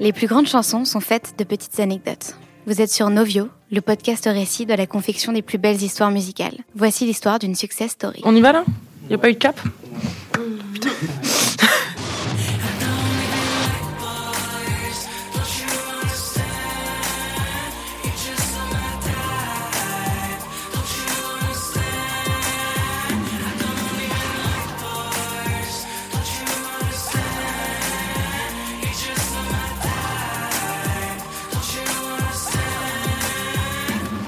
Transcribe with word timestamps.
Les 0.00 0.14
plus 0.14 0.26
grandes 0.26 0.46
chansons 0.46 0.86
sont 0.86 1.00
faites 1.00 1.34
de 1.36 1.44
petites 1.44 1.78
anecdotes. 1.78 2.34
Vous 2.66 2.80
êtes 2.80 2.90
sur 2.90 3.10
Novio, 3.10 3.48
le 3.70 3.82
podcast 3.82 4.24
récit 4.24 4.64
de 4.64 4.72
la 4.72 4.86
confection 4.86 5.30
des 5.30 5.42
plus 5.42 5.58
belles 5.58 5.82
histoires 5.82 6.10
musicales. 6.10 6.56
Voici 6.74 7.04
l'histoire 7.04 7.38
d'une 7.38 7.54
success 7.54 7.90
story. 7.90 8.22
On 8.24 8.34
y 8.34 8.40
va 8.40 8.52
là? 8.52 8.64
Y 9.10 9.14
a 9.14 9.18
pas 9.18 9.28
eu 9.28 9.34
de 9.34 9.38
cap? 9.38 9.60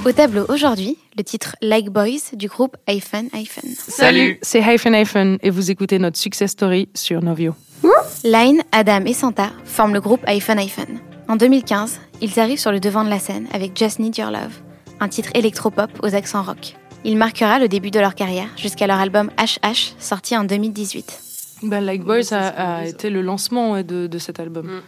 Au 0.04 0.10
tableau 0.12 0.44
aujourd'hui, 0.48 0.96
le 1.16 1.22
titre 1.22 1.54
Like 1.62 1.90
Boys 1.90 2.32
du 2.34 2.48
groupe 2.48 2.76
Hyphen 2.88 3.28
Hyphen. 3.32 3.70
Salut, 3.76 4.38
c'est 4.42 4.60
Hyphen 4.60 4.94
Hyphen 4.94 5.38
et 5.42 5.50
vous 5.50 5.70
écoutez 5.70 5.98
notre 5.98 6.18
success 6.18 6.50
story 6.50 6.88
sur 6.94 7.22
Novio. 7.22 7.54
Line, 8.24 8.62
Adam 8.72 9.04
et 9.06 9.12
Santa 9.12 9.50
forment 9.64 9.94
le 9.94 10.00
groupe 10.00 10.22
Hyphen 10.28 10.58
Hyphen. 10.58 10.98
En 11.28 11.36
2015, 11.36 12.00
ils 12.20 12.40
arrivent 12.40 12.58
sur 12.58 12.72
le 12.72 12.80
devant 12.80 13.04
de 13.04 13.10
la 13.10 13.18
scène 13.20 13.46
avec 13.52 13.76
Just 13.76 14.00
Need 14.00 14.16
Your 14.18 14.30
Love, 14.30 14.60
un 15.00 15.08
titre 15.08 15.30
électropop 15.34 15.90
aux 16.02 16.14
accents 16.14 16.42
rock. 16.42 16.74
Il 17.04 17.16
marquera 17.16 17.58
le 17.60 17.68
début 17.68 17.90
de 17.90 18.00
leur 18.00 18.14
carrière 18.14 18.48
jusqu'à 18.56 18.86
leur 18.88 18.98
album 18.98 19.30
HH 19.38 19.94
sorti 19.98 20.36
en 20.36 20.44
2018. 20.44 21.20
Bah, 21.64 21.80
like 21.80 22.02
Boys 22.02 22.32
a, 22.32 22.80
a 22.80 22.86
été 22.86 23.08
le 23.08 23.22
lancement 23.22 23.82
de, 23.82 24.06
de 24.08 24.18
cet 24.18 24.40
album. 24.40 24.66
Mm. 24.66 24.82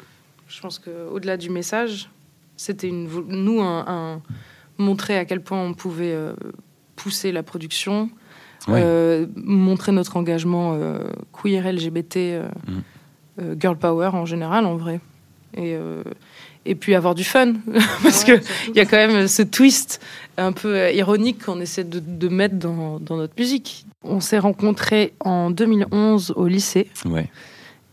Je 0.49 0.61
pense 0.61 0.79
qu'au-delà 0.81 1.37
du 1.37 1.51
message, 1.51 2.09
c'était 2.57 2.91
nous 2.91 3.61
un, 3.61 3.85
un- 3.89 4.23
montrer 4.79 5.17
à 5.19 5.25
quel 5.25 5.41
point 5.41 5.61
on 5.63 5.75
pouvait 5.75 6.13
euh, 6.13 6.33
pousser 6.97 7.33
la 7.33 7.43
production, 7.43 8.11
Ouais. 8.69 8.81
euh, 8.83 9.27
montrer 9.37 9.93
notre 9.93 10.17
engagement 10.17 10.73
euh, 10.75 10.99
queer, 11.33 11.71
LGBT, 11.71 12.17
euh, 12.17 12.49
Mm. 12.67 12.73
euh, 13.43 13.55
girl 13.61 13.77
power 13.77 14.11
en 14.15 14.25
général, 14.25 14.65
en 14.65 14.77
vrai. 14.77 15.01
Et, 15.57 15.75
euh, 15.75 16.03
et 16.65 16.75
puis 16.75 16.95
avoir 16.95 17.15
du 17.15 17.25
fun, 17.25 17.53
parce 18.03 18.25
que 18.25 18.41
il 18.69 18.75
y 18.77 18.81
a 18.81 18.87
quand 18.87 18.97
même 18.97 19.29
ce 19.29 19.43
twist 19.43 20.01
un 20.39 20.53
peu 20.53 20.93
ironique 20.95 21.45
qu'on 21.45 21.61
essaie 21.61 21.85
de, 21.85 22.01
de 22.01 22.29
mettre 22.29 22.57
dans, 22.57 22.99
dans 22.99 23.17
notre 23.17 23.35
musique. 23.39 23.85
On 24.03 24.21
s'est 24.21 24.39
rencontrés 24.39 25.13
en 25.21 25.51
2011 25.51 26.33
au 26.37 26.47
lycée. 26.47 26.89
Ouais. 27.05 27.29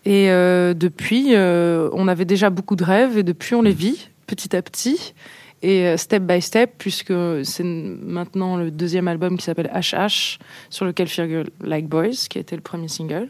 Et 0.06 0.32
euh, 0.32 0.74
depuis, 0.74 1.36
euh, 1.36 1.90
on 1.94 2.08
avait 2.08 2.26
déjà 2.26 2.50
beaucoup 2.50 2.76
de 2.76 2.84
rêves 2.84 3.18
et 3.18 3.24
depuis, 3.24 3.54
on 3.56 3.62
les 3.62 3.74
vit 3.74 4.10
petit 4.26 4.56
à 4.56 4.62
petit 4.62 5.14
et 5.62 5.88
euh, 5.88 5.98
step 5.98 6.24
by 6.24 6.42
step, 6.42 6.74
puisque 6.78 7.14
c'est 7.44 7.64
maintenant 7.64 8.58
le 8.58 8.72
deuxième 8.72 9.08
album 9.08 9.38
qui 9.38 9.46
s'appelle 9.46 9.72
HH, 9.74 10.40
sur 10.70 10.86
lequel 10.86 11.08
figure 11.08 11.46
Like 11.62 11.88
Boys, 11.88 12.28
qui 12.30 12.38
a 12.38 12.42
été 12.42 12.56
le 12.56 12.62
premier 12.62 12.88
single. 12.88 13.30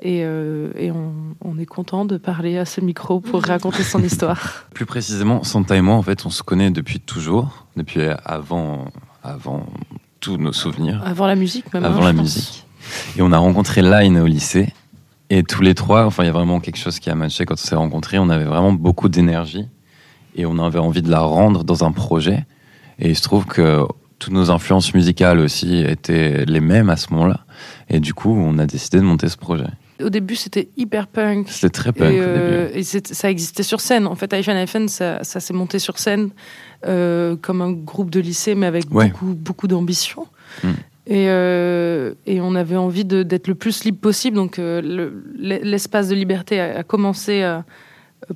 Et, 0.00 0.22
euh, 0.24 0.70
et 0.76 0.90
on, 0.90 1.12
on 1.40 1.58
est 1.58 1.66
content 1.66 2.04
de 2.04 2.16
parler 2.16 2.58
à 2.58 2.64
ce 2.64 2.80
micro 2.80 3.20
pour 3.20 3.42
raconter 3.42 3.82
son 3.82 4.02
histoire. 4.02 4.66
Plus 4.74 4.86
précisément, 4.86 5.42
Santa 5.44 5.76
et 5.76 5.80
moi, 5.80 5.94
en 5.94 6.02
fait, 6.02 6.26
on 6.26 6.30
se 6.30 6.42
connaît 6.42 6.70
depuis 6.70 7.00
toujours, 7.00 7.66
depuis 7.76 8.02
avant, 8.24 8.86
avant 9.22 9.66
tous 10.20 10.36
nos 10.36 10.52
souvenirs, 10.52 11.02
Avant 11.04 11.26
la 11.26 11.36
musique, 11.36 11.72
même. 11.72 11.84
avant 11.84 12.02
hein, 12.02 12.06
la 12.06 12.12
musique. 12.12 12.66
Et 13.16 13.22
on 13.22 13.32
a 13.32 13.38
rencontré 13.38 13.82
Line 13.82 14.18
au 14.18 14.26
lycée. 14.26 14.72
Et 15.30 15.42
tous 15.42 15.62
les 15.62 15.74
trois, 15.74 16.04
enfin, 16.04 16.22
il 16.22 16.26
y 16.26 16.30
a 16.30 16.32
vraiment 16.32 16.60
quelque 16.60 16.76
chose 16.76 16.98
qui 16.98 17.08
a 17.08 17.14
matché 17.14 17.46
quand 17.46 17.54
on 17.54 17.56
s'est 17.56 17.74
rencontrés. 17.74 18.18
On 18.18 18.28
avait 18.28 18.44
vraiment 18.44 18.72
beaucoup 18.72 19.08
d'énergie 19.08 19.66
et 20.34 20.46
on 20.46 20.58
avait 20.58 20.78
envie 20.78 21.02
de 21.02 21.10
la 21.10 21.20
rendre 21.20 21.64
dans 21.64 21.84
un 21.84 21.92
projet. 21.92 22.44
Et 22.98 23.10
il 23.10 23.16
se 23.16 23.22
trouve 23.22 23.44
que 23.46 23.80
toutes 24.18 24.32
nos 24.32 24.50
influences 24.50 24.94
musicales 24.94 25.38
aussi 25.40 25.78
étaient 25.78 26.44
les 26.46 26.60
mêmes 26.60 26.90
à 26.90 26.96
ce 26.96 27.12
moment-là. 27.12 27.40
Et 27.90 28.00
du 28.00 28.14
coup, 28.14 28.30
on 28.34 28.58
a 28.58 28.66
décidé 28.66 28.98
de 28.98 29.02
monter 29.02 29.28
ce 29.28 29.36
projet. 29.36 29.66
Au 30.02 30.10
début, 30.10 30.34
c'était 30.36 30.68
hyper 30.76 31.06
punk. 31.06 31.48
C'était 31.48 31.70
très 31.70 31.92
punk 31.92 32.12
et, 32.12 32.20
au 32.20 32.22
euh, 32.24 32.66
début. 32.68 32.78
et 32.78 32.82
c'est- 32.82 33.12
ça 33.14 33.30
existait 33.30 33.62
sur 33.62 33.80
scène. 33.80 34.06
En 34.06 34.14
fait, 34.16 34.32
Hyphen 34.32 34.56
Hyphen, 34.56 34.88
ça, 34.88 35.22
ça 35.22 35.38
s'est 35.40 35.52
monté 35.54 35.78
sur 35.78 35.98
scène 35.98 36.30
euh, 36.86 37.36
comme 37.40 37.60
un 37.62 37.70
groupe 37.72 38.10
de 38.10 38.20
lycée, 38.20 38.54
mais 38.54 38.66
avec 38.66 38.84
Ouais. 38.92 39.08
beaucoup, 39.10 39.34
beaucoup 39.34 39.68
d'ambition. 39.68 40.26
Mm. 40.62 40.68
Et, 41.06 41.26
euh, 41.28 42.14
et 42.26 42.40
on 42.40 42.54
avait 42.54 42.76
envie 42.76 43.04
d'être 43.04 43.46
le 43.46 43.54
plus 43.54 43.84
libre 43.84 43.98
possible. 43.98 44.36
Donc, 44.36 44.58
euh, 44.58 44.80
le- 44.82 45.22
l'espace 45.62 46.08
de 46.08 46.14
liberté 46.14 46.60
a, 46.60 46.78
a 46.78 46.82
commencé 46.82 47.42
euh, 47.42 47.58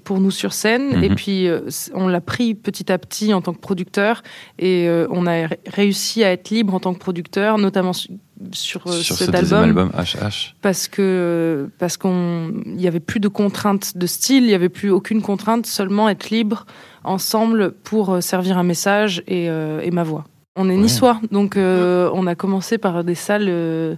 pour 0.04 0.20
nous 0.20 0.30
sur 0.30 0.52
scène. 0.52 0.96
Mhm. 0.96 1.04
Et 1.04 1.08
puis, 1.10 1.48
euh, 1.48 1.60
on 1.94 2.08
l'a 2.08 2.20
pris 2.20 2.54
petit 2.54 2.90
à 2.92 2.98
petit 2.98 3.32
en 3.34 3.40
tant 3.40 3.52
que 3.52 3.60
producteur. 3.60 4.22
Et 4.58 4.88
euh, 4.88 5.06
on 5.10 5.26
a 5.26 5.46
ré- 5.46 5.60
réussi 5.66 6.24
à 6.24 6.32
être 6.32 6.50
libre 6.50 6.74
en 6.74 6.80
tant 6.80 6.94
que 6.94 6.98
producteur, 6.98 7.58
notamment 7.58 7.92
su- 7.92 8.08
sur, 8.52 8.86
euh, 8.86 8.92
Sur 8.92 9.16
cet 9.16 9.30
ce 9.32 9.36
album 9.36 9.62
album, 9.64 9.90
HH. 9.96 10.54
parce 10.62 10.86
que 10.88 11.68
parce 11.78 11.96
qu'on 11.96 12.52
il 12.66 12.80
y 12.80 12.86
avait 12.86 13.00
plus 13.00 13.18
de 13.20 13.28
contraintes 13.28 13.96
de 13.96 14.06
style, 14.06 14.44
il 14.44 14.50
y 14.50 14.54
avait 14.54 14.68
plus 14.68 14.90
aucune 14.90 15.22
contrainte, 15.22 15.66
seulement 15.66 16.08
être 16.08 16.30
libre 16.30 16.64
ensemble 17.04 17.72
pour 17.72 18.22
servir 18.22 18.56
un 18.58 18.62
message 18.62 19.22
et, 19.26 19.48
euh, 19.50 19.80
et 19.82 19.90
ma 19.90 20.04
voix. 20.04 20.24
On 20.54 20.68
est 20.68 20.74
Ouais. 20.74 20.78
niçois, 20.82 21.20
donc 21.32 21.56
euh, 21.56 22.10
on 22.14 22.26
a 22.26 22.34
commencé 22.34 22.78
par 22.78 23.02
des 23.04 23.14
salles 23.16 23.46
euh, 23.48 23.96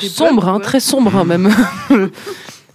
sombres, 0.00 0.48
hein, 0.48 0.60
très 0.60 0.80
sombres 0.80 1.16
hein, 1.16 1.24
même. 1.24 1.48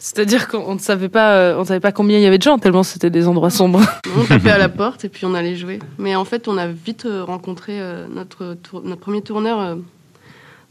C'est-à-dire 0.01 0.47
qu'on 0.47 0.75
ne 0.75 0.79
savait 0.79 1.09
pas, 1.09 1.33
euh, 1.33 1.57
on 1.57 1.65
savait 1.65 1.81
pas 1.81 1.91
combien 1.91 2.17
il 2.17 2.23
y 2.23 2.25
avait 2.25 2.37
de 2.37 2.43
gens 2.43 2.57
tellement 2.57 2.83
c'était 2.83 3.09
des 3.09 3.27
endroits 3.27 3.49
sombres. 3.49 3.81
On 4.17 4.23
tapait 4.23 4.49
à 4.49 4.57
la 4.57 4.69
porte 4.69 5.03
et 5.03 5.09
puis 5.09 5.25
on 5.25 5.33
allait 5.33 5.57
jouer. 5.57 5.79
Mais 5.97 6.15
en 6.15 6.23
fait, 6.23 6.47
on 6.47 6.57
a 6.57 6.67
vite 6.67 7.05
euh, 7.05 7.23
rencontré 7.25 7.81
euh, 7.81 8.07
notre, 8.07 8.57
notre 8.83 9.01
premier 9.01 9.21
tourneur, 9.21 9.77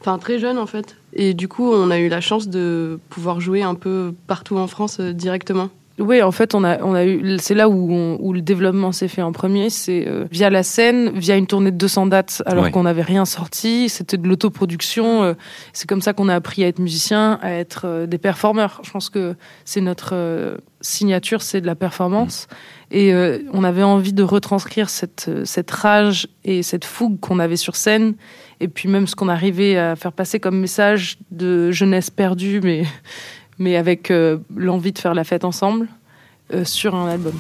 enfin 0.01 0.17
très 0.19 0.39
jeune 0.39 0.57
en 0.57 0.67
fait. 0.67 0.97
Et 1.13 1.35
du 1.35 1.47
coup, 1.47 1.71
on 1.71 1.91
a 1.91 1.99
eu 1.99 2.09
la 2.09 2.23
chance 2.23 2.49
de 2.49 2.99
pouvoir 3.11 3.39
jouer 3.39 3.63
un 3.63 3.75
peu 3.75 4.15
partout 4.27 4.57
en 4.57 4.67
France 4.67 4.99
directement. 4.99 5.69
Oui, 5.99 6.23
en 6.23 6.31
fait, 6.31 6.55
on 6.55 6.63
a, 6.63 6.81
on 6.83 6.95
a 6.95 7.05
eu, 7.05 7.39
c'est 7.41 7.55
là 7.55 7.69
où, 7.69 7.93
on- 7.93 8.19
où 8.21 8.33
le 8.33 8.41
développement 8.41 8.93
s'est 8.93 9.09
fait 9.09 9.23
en 9.23 9.33
premier, 9.33 9.69
c'est 9.69 10.07
euh, 10.07 10.27
via 10.31 10.49
la 10.49 10.63
scène, 10.63 11.11
via 11.19 11.37
une 11.37 11.47
tournée 11.49 11.73
de 11.73 11.77
200 11.77 12.07
dates, 12.07 12.43
alors 12.47 12.65
Ouais. 12.65 12.71
qu'on 12.71 12.85
n'avait 12.85 13.03
rien 13.03 13.25
sorti. 13.25 13.89
C'était 13.89 14.17
de 14.17 14.29
l'autoproduction. 14.29 15.23
euh, 15.25 15.35
c'est 15.73 15.89
comme 15.89 16.01
ça 16.01 16.13
qu'on 16.13 16.29
a 16.29 16.35
appris 16.37 16.63
à 16.63 16.69
être 16.69 16.79
musicien, 16.79 17.39
à 17.43 17.51
être 17.53 17.83
euh, 17.85 18.07
des 18.07 18.19
performeurs. 18.19 18.81
Je 18.85 18.91
pense 18.91 19.11
que 19.11 19.35
c'est 19.65 19.81
notre 19.81 20.59
signature, 20.81 21.43
c'est 21.43 21.61
de 21.61 21.67
la 21.67 21.75
performance. 21.75 22.47
Et 22.93 23.13
euh, 23.13 23.39
on 23.53 23.65
avait 23.65 23.83
envie 23.83 24.13
de 24.13 24.23
retranscrire 24.23 24.89
cette, 24.91 25.29
cette 25.45 25.71
rage 25.71 26.29
et 26.45 26.63
cette 26.63 26.85
fougue 26.85 27.19
qu'on 27.19 27.41
avait 27.41 27.57
sur 27.57 27.75
scène, 27.75 28.15
et 28.61 28.69
puis 28.69 28.89
même 28.89 29.07
ce 29.09 29.17
qu'on 29.17 29.29
arrivait 29.29 29.77
à 29.77 29.97
faire 29.97 30.13
passer 30.13 30.39
comme 30.39 30.59
message 30.61 31.19
de 31.33 31.71
jeunesse 31.73 32.11
perdue, 32.11 32.61
mais 32.63 32.85
mais 33.59 33.77
avec 33.77 34.11
euh, 34.11 34.39
l'envie 34.57 34.93
de 34.93 34.99
faire 34.99 35.15
la 35.15 35.25
fête 35.25 35.45
ensemble 35.45 35.89
euh, 36.53 36.65
sur 36.65 36.95
un 36.95 37.09
album. 37.09 37.35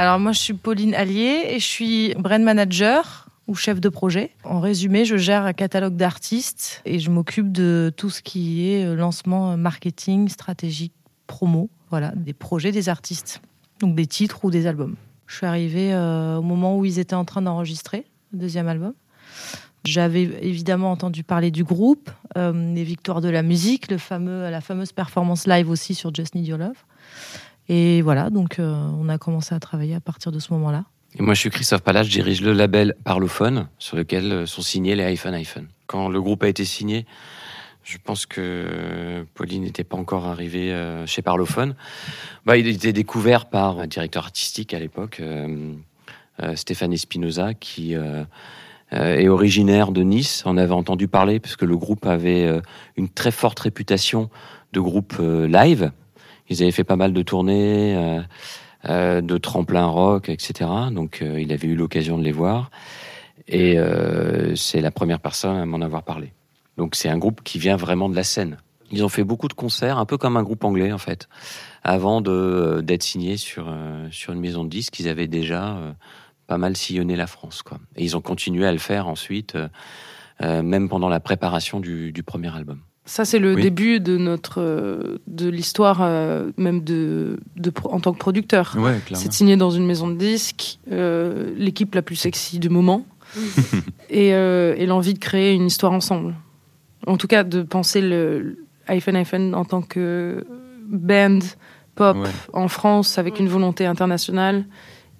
Alors 0.00 0.20
moi, 0.20 0.30
je 0.30 0.38
suis 0.38 0.52
Pauline 0.54 0.94
Allier 0.94 1.46
et 1.48 1.58
je 1.58 1.66
suis 1.66 2.14
brand 2.14 2.40
manager 2.40 3.27
ou 3.48 3.54
chef 3.54 3.80
de 3.80 3.88
projet. 3.88 4.30
En 4.44 4.60
résumé, 4.60 5.04
je 5.04 5.16
gère 5.16 5.44
un 5.44 5.54
catalogue 5.54 5.96
d'artistes 5.96 6.82
et 6.84 7.00
je 7.00 7.10
m'occupe 7.10 7.50
de 7.50 7.90
tout 7.96 8.10
ce 8.10 8.22
qui 8.22 8.68
est 8.68 8.84
euh, 8.84 8.94
lancement, 8.94 9.52
euh, 9.52 9.56
marketing, 9.56 10.28
stratégique, 10.28 10.92
promo, 11.26 11.70
voilà, 11.90 12.12
des 12.14 12.34
projets 12.34 12.70
des 12.70 12.88
artistes, 12.88 13.40
donc 13.80 13.96
des 13.96 14.06
titres 14.06 14.44
ou 14.44 14.50
des 14.50 14.66
albums. 14.66 14.96
Je 15.26 15.36
suis 15.36 15.46
arrivée 15.46 15.92
euh, 15.92 16.36
au 16.36 16.42
moment 16.42 16.78
où 16.78 16.84
ils 16.84 16.98
étaient 16.98 17.14
en 17.14 17.24
train 17.24 17.42
d'enregistrer 17.42 18.04
le 18.32 18.38
deuxième 18.38 18.68
album. 18.68 18.92
J'avais 19.84 20.22
évidemment 20.42 20.90
entendu 20.92 21.24
parler 21.24 21.50
du 21.50 21.64
groupe, 21.64 22.10
euh, 22.36 22.74
les 22.74 22.84
victoires 22.84 23.22
de 23.22 23.28
la 23.28 23.42
musique, 23.42 23.90
le 23.90 23.96
fameux, 23.96 24.50
la 24.50 24.60
fameuse 24.60 24.92
performance 24.92 25.46
live 25.46 25.70
aussi 25.70 25.94
sur 25.94 26.14
Just 26.14 26.34
Need 26.34 26.46
Your 26.46 26.58
Love. 26.58 26.84
Et 27.70 28.02
voilà, 28.02 28.30
donc 28.30 28.56
on 28.58 29.08
a 29.10 29.18
commencé 29.18 29.54
à 29.54 29.60
travailler 29.60 29.94
à 29.94 30.00
partir 30.00 30.32
de 30.32 30.38
ce 30.38 30.54
moment-là. 30.54 30.86
Moi, 31.16 31.32
je 31.32 31.40
suis 31.40 31.50
Christophe 31.50 31.80
Pallas, 31.80 32.02
je 32.02 32.10
dirige 32.10 32.42
le 32.42 32.52
label 32.52 32.94
Parlophone, 33.02 33.68
sur 33.78 33.96
lequel 33.96 34.30
euh, 34.30 34.46
sont 34.46 34.60
signés 34.60 34.94
les 34.94 35.04
iPhone 35.04 35.32
iPhone. 35.32 35.66
Quand 35.86 36.08
le 36.10 36.20
groupe 36.20 36.42
a 36.42 36.48
été 36.48 36.66
signé, 36.66 37.06
je 37.82 37.96
pense 37.96 38.26
que 38.26 39.24
Pauline 39.34 39.62
n'était 39.62 39.84
pas 39.84 39.96
encore 39.96 40.26
arrivée 40.26 40.70
euh, 40.70 41.06
chez 41.06 41.22
Parlophone. 41.22 41.74
Bah, 42.44 42.58
il 42.58 42.68
était 42.68 42.92
découvert 42.92 43.46
par 43.46 43.80
un 43.80 43.86
directeur 43.86 44.24
artistique 44.24 44.74
à 44.74 44.78
l'époque, 44.78 45.20
euh, 45.20 45.74
Stéphane 46.54 46.92
Espinoza, 46.92 47.54
qui, 47.54 47.94
est 48.92 49.28
originaire 49.28 49.90
de 49.90 50.02
Nice. 50.02 50.44
On 50.46 50.56
avait 50.56 50.72
entendu 50.72 51.08
parler 51.08 51.40
parce 51.40 51.56
que 51.56 51.64
le 51.64 51.76
groupe 51.76 52.06
avait 52.06 52.60
une 52.96 53.08
très 53.08 53.32
forte 53.32 53.58
réputation 53.58 54.30
de 54.72 54.78
groupe 54.78 55.16
live. 55.18 55.90
Ils 56.48 56.62
avaient 56.62 56.70
fait 56.70 56.84
pas 56.84 56.94
mal 56.94 57.12
de 57.12 57.22
tournées, 57.22 58.22
de 58.84 59.38
tremplin 59.38 59.86
rock, 59.86 60.28
etc. 60.28 60.70
Donc 60.92 61.22
il 61.22 61.52
avait 61.52 61.68
eu 61.68 61.74
l'occasion 61.74 62.18
de 62.18 62.24
les 62.24 62.32
voir. 62.32 62.70
Et 63.48 63.76
c'est 64.54 64.80
la 64.80 64.90
première 64.90 65.20
personne 65.20 65.56
à 65.56 65.66
m'en 65.66 65.80
avoir 65.80 66.02
parlé. 66.02 66.32
Donc 66.76 66.94
c'est 66.94 67.08
un 67.08 67.18
groupe 67.18 67.42
qui 67.42 67.58
vient 67.58 67.76
vraiment 67.76 68.08
de 68.08 68.14
la 68.14 68.22
scène. 68.22 68.58
Ils 68.90 69.04
ont 69.04 69.08
fait 69.08 69.24
beaucoup 69.24 69.48
de 69.48 69.52
concerts, 69.52 69.98
un 69.98 70.06
peu 70.06 70.16
comme 70.16 70.36
un 70.36 70.42
groupe 70.42 70.64
anglais 70.64 70.92
en 70.92 70.98
fait, 70.98 71.28
avant 71.82 72.20
d'être 72.20 73.02
signés 73.02 73.36
sur 73.36 73.66
euh, 73.68 74.08
sur 74.10 74.32
une 74.32 74.40
maison 74.40 74.64
de 74.64 74.70
disques. 74.70 74.98
Ils 74.98 75.08
avaient 75.08 75.26
déjà 75.26 75.76
euh, 75.76 75.92
pas 76.46 76.56
mal 76.56 76.76
sillonné 76.76 77.16
la 77.16 77.26
France, 77.26 77.62
quoi. 77.62 77.78
Et 77.96 78.04
ils 78.04 78.16
ont 78.16 78.20
continué 78.20 78.66
à 78.66 78.72
le 78.72 78.78
faire 78.78 79.08
ensuite, 79.08 79.58
euh, 80.40 80.62
même 80.62 80.88
pendant 80.88 81.08
la 81.08 81.20
préparation 81.20 81.80
du, 81.80 82.12
du 82.12 82.22
premier 82.22 82.54
album. 82.54 82.80
Ça, 83.08 83.24
c'est 83.24 83.38
le 83.38 83.56
début 83.56 84.00
de 84.00 84.18
notre 84.18 85.18
de 85.26 85.48
l'histoire, 85.48 86.00
même 86.58 86.84
de, 86.84 87.40
de, 87.56 87.72
en 87.84 88.00
tant 88.00 88.12
que 88.12 88.18
producteur. 88.18 88.76
Ouais, 88.78 89.00
c'est 89.14 89.32
signé 89.32 89.56
dans 89.56 89.70
une 89.70 89.86
maison 89.86 90.08
de 90.08 90.16
disques, 90.16 90.78
l'équipe 90.86 91.94
la 91.94 92.02
plus 92.02 92.16
sexy 92.16 92.58
du 92.58 92.68
moment, 92.68 93.06
et, 94.10 94.28
et 94.28 94.86
l'envie 94.86 95.14
de 95.14 95.18
créer 95.18 95.54
une 95.54 95.66
histoire 95.66 95.92
ensemble. 95.92 96.34
En 97.06 97.16
tout 97.16 97.28
cas, 97.28 97.44
de 97.44 97.62
penser 97.62 98.02
le 98.02 98.58
iPhone 98.88 99.16
iPhone 99.16 99.54
en 99.54 99.64
tant 99.64 99.82
que 99.82 100.44
band 100.86 101.38
pop 101.94 102.16
en 102.52 102.68
France 102.68 103.18
avec 103.18 103.38
une 103.38 103.48
volonté 103.48 103.86
internationale 103.86 104.64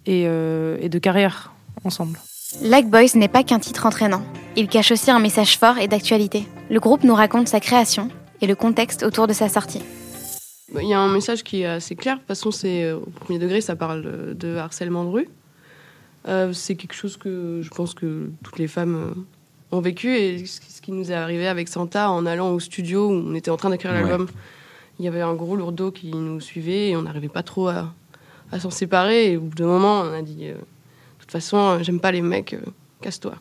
et, 0.07 0.25
euh, 0.27 0.79
et 0.81 0.89
de 0.89 0.99
carrière 0.99 1.53
ensemble. 1.85 2.19
Like 2.63 2.89
Boys 2.89 3.15
n'est 3.15 3.29
pas 3.29 3.45
qu'un 3.45 3.59
titre 3.59 3.85
entraînant. 3.85 4.23
Il 4.57 4.69
cache 4.69 4.91
aussi 4.91 5.11
un 5.11 5.19
message 5.19 5.59
fort 5.59 5.77
et 5.77 5.87
d'actualité. 5.87 6.47
Le 6.71 6.81
groupe 6.81 7.05
nous 7.05 7.15
raconte 7.15 7.47
sa 7.47 7.61
création 7.61 8.09
et 8.41 8.47
le 8.47 8.55
contexte 8.55 9.03
autour 9.03 9.27
de 9.27 9.35
sa 9.35 9.51
sortie. 9.51 9.83
Bah, 10.73 10.81
il 10.83 10.89
y 10.89 10.95
a 10.95 10.99
un 10.99 11.13
message 11.13 11.45
qui 11.45 11.61
est 11.61 11.67
assez 11.67 11.95
clair. 11.95 12.15
De 12.15 12.21
toute 12.21 12.29
façon, 12.29 12.51
c'est 12.51 12.85
euh, 12.85 12.97
au 12.97 13.11
premier 13.11 13.39
degré, 13.39 13.61
ça 13.61 13.77
parle 13.77 14.35
de 14.35 14.57
harcèlement 14.57 15.05
de 15.05 15.11
rue. 15.11 15.29
Euh, 16.27 16.55
c'est 16.55 16.75
quelque 16.75 16.95
chose 16.95 17.19
que 17.19 17.61
je 17.63 17.69
pense 17.69 17.93
que 17.93 18.31
toutes 18.43 18.59
les 18.59 18.67
femmes 18.67 19.27
ont 19.71 19.81
vécu 19.81 20.17
et 20.17 20.47
ce 20.47 20.81
qui 20.81 20.93
nous 20.93 21.13
est 21.13 21.15
arrivé 21.15 21.47
avec 21.49 21.69
Santa 21.69 22.11
en 22.11 22.25
allant 22.25 22.53
au 22.53 22.61
studio 22.61 23.11
où 23.11 23.13
on 23.13 23.35
était 23.35 23.51
en 23.51 23.59
train 23.59 23.69
d'écrire 23.69 23.93
l'album. 23.93 24.27
Il 24.99 25.05
y 25.05 25.09
avait 25.09 25.21
un 25.21 25.35
gros 25.35 25.55
lourdeau 25.55 25.91
qui 25.91 26.13
nous 26.13 26.41
suivait 26.41 26.89
et 26.89 26.97
on 26.97 27.03
n'arrivait 27.03 27.29
pas 27.29 27.43
trop 27.43 27.69
à, 27.69 27.93
s'en 28.59 28.71
séparer. 28.71 29.33
Et 29.33 29.37
au 29.37 29.43
bout 29.43 29.55
d'un 29.55 29.67
moment, 29.67 30.01
on 30.01 30.15
a 30.15 30.23
dit 30.23 30.47
euh, 30.47 30.55
toute 31.29 31.33
façon, 31.33 31.57
euh, 31.57 31.79
j'aime 31.83 32.01
pas 32.01 32.13
les 32.13 32.23
mecs, 32.23 32.55
euh, 32.55 32.61
casse-toi. 33.01 33.35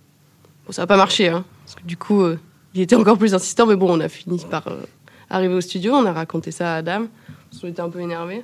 Bon, 0.65 0.71
ça 0.71 0.83
n'a 0.83 0.87
pas 0.87 0.97
marché, 0.97 1.29
hein, 1.29 1.45
parce 1.65 1.75
que 1.75 1.83
du 1.83 1.97
coup, 1.97 2.25
il 2.73 2.81
était 2.81 2.95
encore 2.95 3.17
plus 3.17 3.33
insistant, 3.33 3.65
mais 3.65 3.75
bon, 3.75 3.97
on 3.97 3.99
a 3.99 4.09
fini 4.09 4.45
par 4.49 4.65
arriver 5.29 5.53
au 5.53 5.61
studio, 5.61 5.93
on 5.93 6.05
a 6.05 6.13
raconté 6.13 6.51
ça 6.51 6.73
à 6.73 6.77
Adam, 6.77 7.07
on 7.63 7.67
était 7.67 7.81
un 7.81 7.89
peu 7.89 7.99
énervés. 7.99 8.43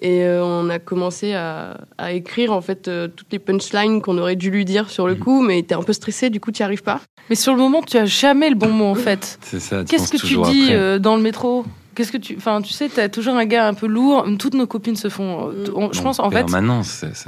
Et 0.00 0.24
euh, 0.24 0.44
on 0.44 0.68
a 0.70 0.78
commencé 0.78 1.34
à, 1.34 1.76
écrire 2.10 2.52
en 2.52 2.60
fait 2.60 2.88
euh, 2.88 3.08
toutes 3.08 3.32
les 3.32 3.38
punchlines 3.38 4.02
qu'on 4.02 4.18
aurait 4.18 4.36
dû 4.36 4.50
lui 4.50 4.64
dire 4.64 4.90
sur 4.90 5.06
le 5.06 5.14
mm. 5.14 5.18
coup, 5.18 5.42
mais 5.42 5.62
t'es 5.62 5.74
un 5.74 5.82
peu 5.82 5.92
stressé, 5.92 6.30
du 6.30 6.40
coup 6.40 6.50
tu 6.50 6.62
n'y 6.62 6.64
arrives 6.64 6.82
pas. 6.82 7.00
Mais 7.30 7.36
sur 7.36 7.52
le 7.52 7.58
moment, 7.58 7.80
tu 7.82 7.96
as 7.96 8.04
jamais 8.04 8.50
le 8.50 8.56
bon 8.56 8.68
mot 8.68 8.86
en 8.86 8.94
fait. 8.94 9.38
C'est 9.42 9.60
ça. 9.60 9.84
Qu'est-ce 9.84 10.10
que 10.10 10.18
tu 10.18 10.40
dis 10.42 10.68
euh, 10.70 10.98
dans 10.98 11.16
le 11.16 11.22
métro? 11.22 11.64
Qu'est-ce 11.94 12.12
que 12.12 12.18
tu, 12.18 12.36
enfin, 12.36 12.60
tu 12.62 12.72
sais, 12.72 12.88
t'as 12.88 13.08
toujours 13.08 13.34
un 13.34 13.44
gars 13.44 13.66
un 13.66 13.74
peu 13.74 13.86
lourd. 13.86 14.26
Toutes 14.38 14.54
nos 14.54 14.66
copines 14.66 14.96
se 14.96 15.08
font. 15.08 15.48
Mm. 15.48 15.90
je 15.92 16.02
pense 16.02 16.18
en 16.20 16.30
fait, 16.30 16.46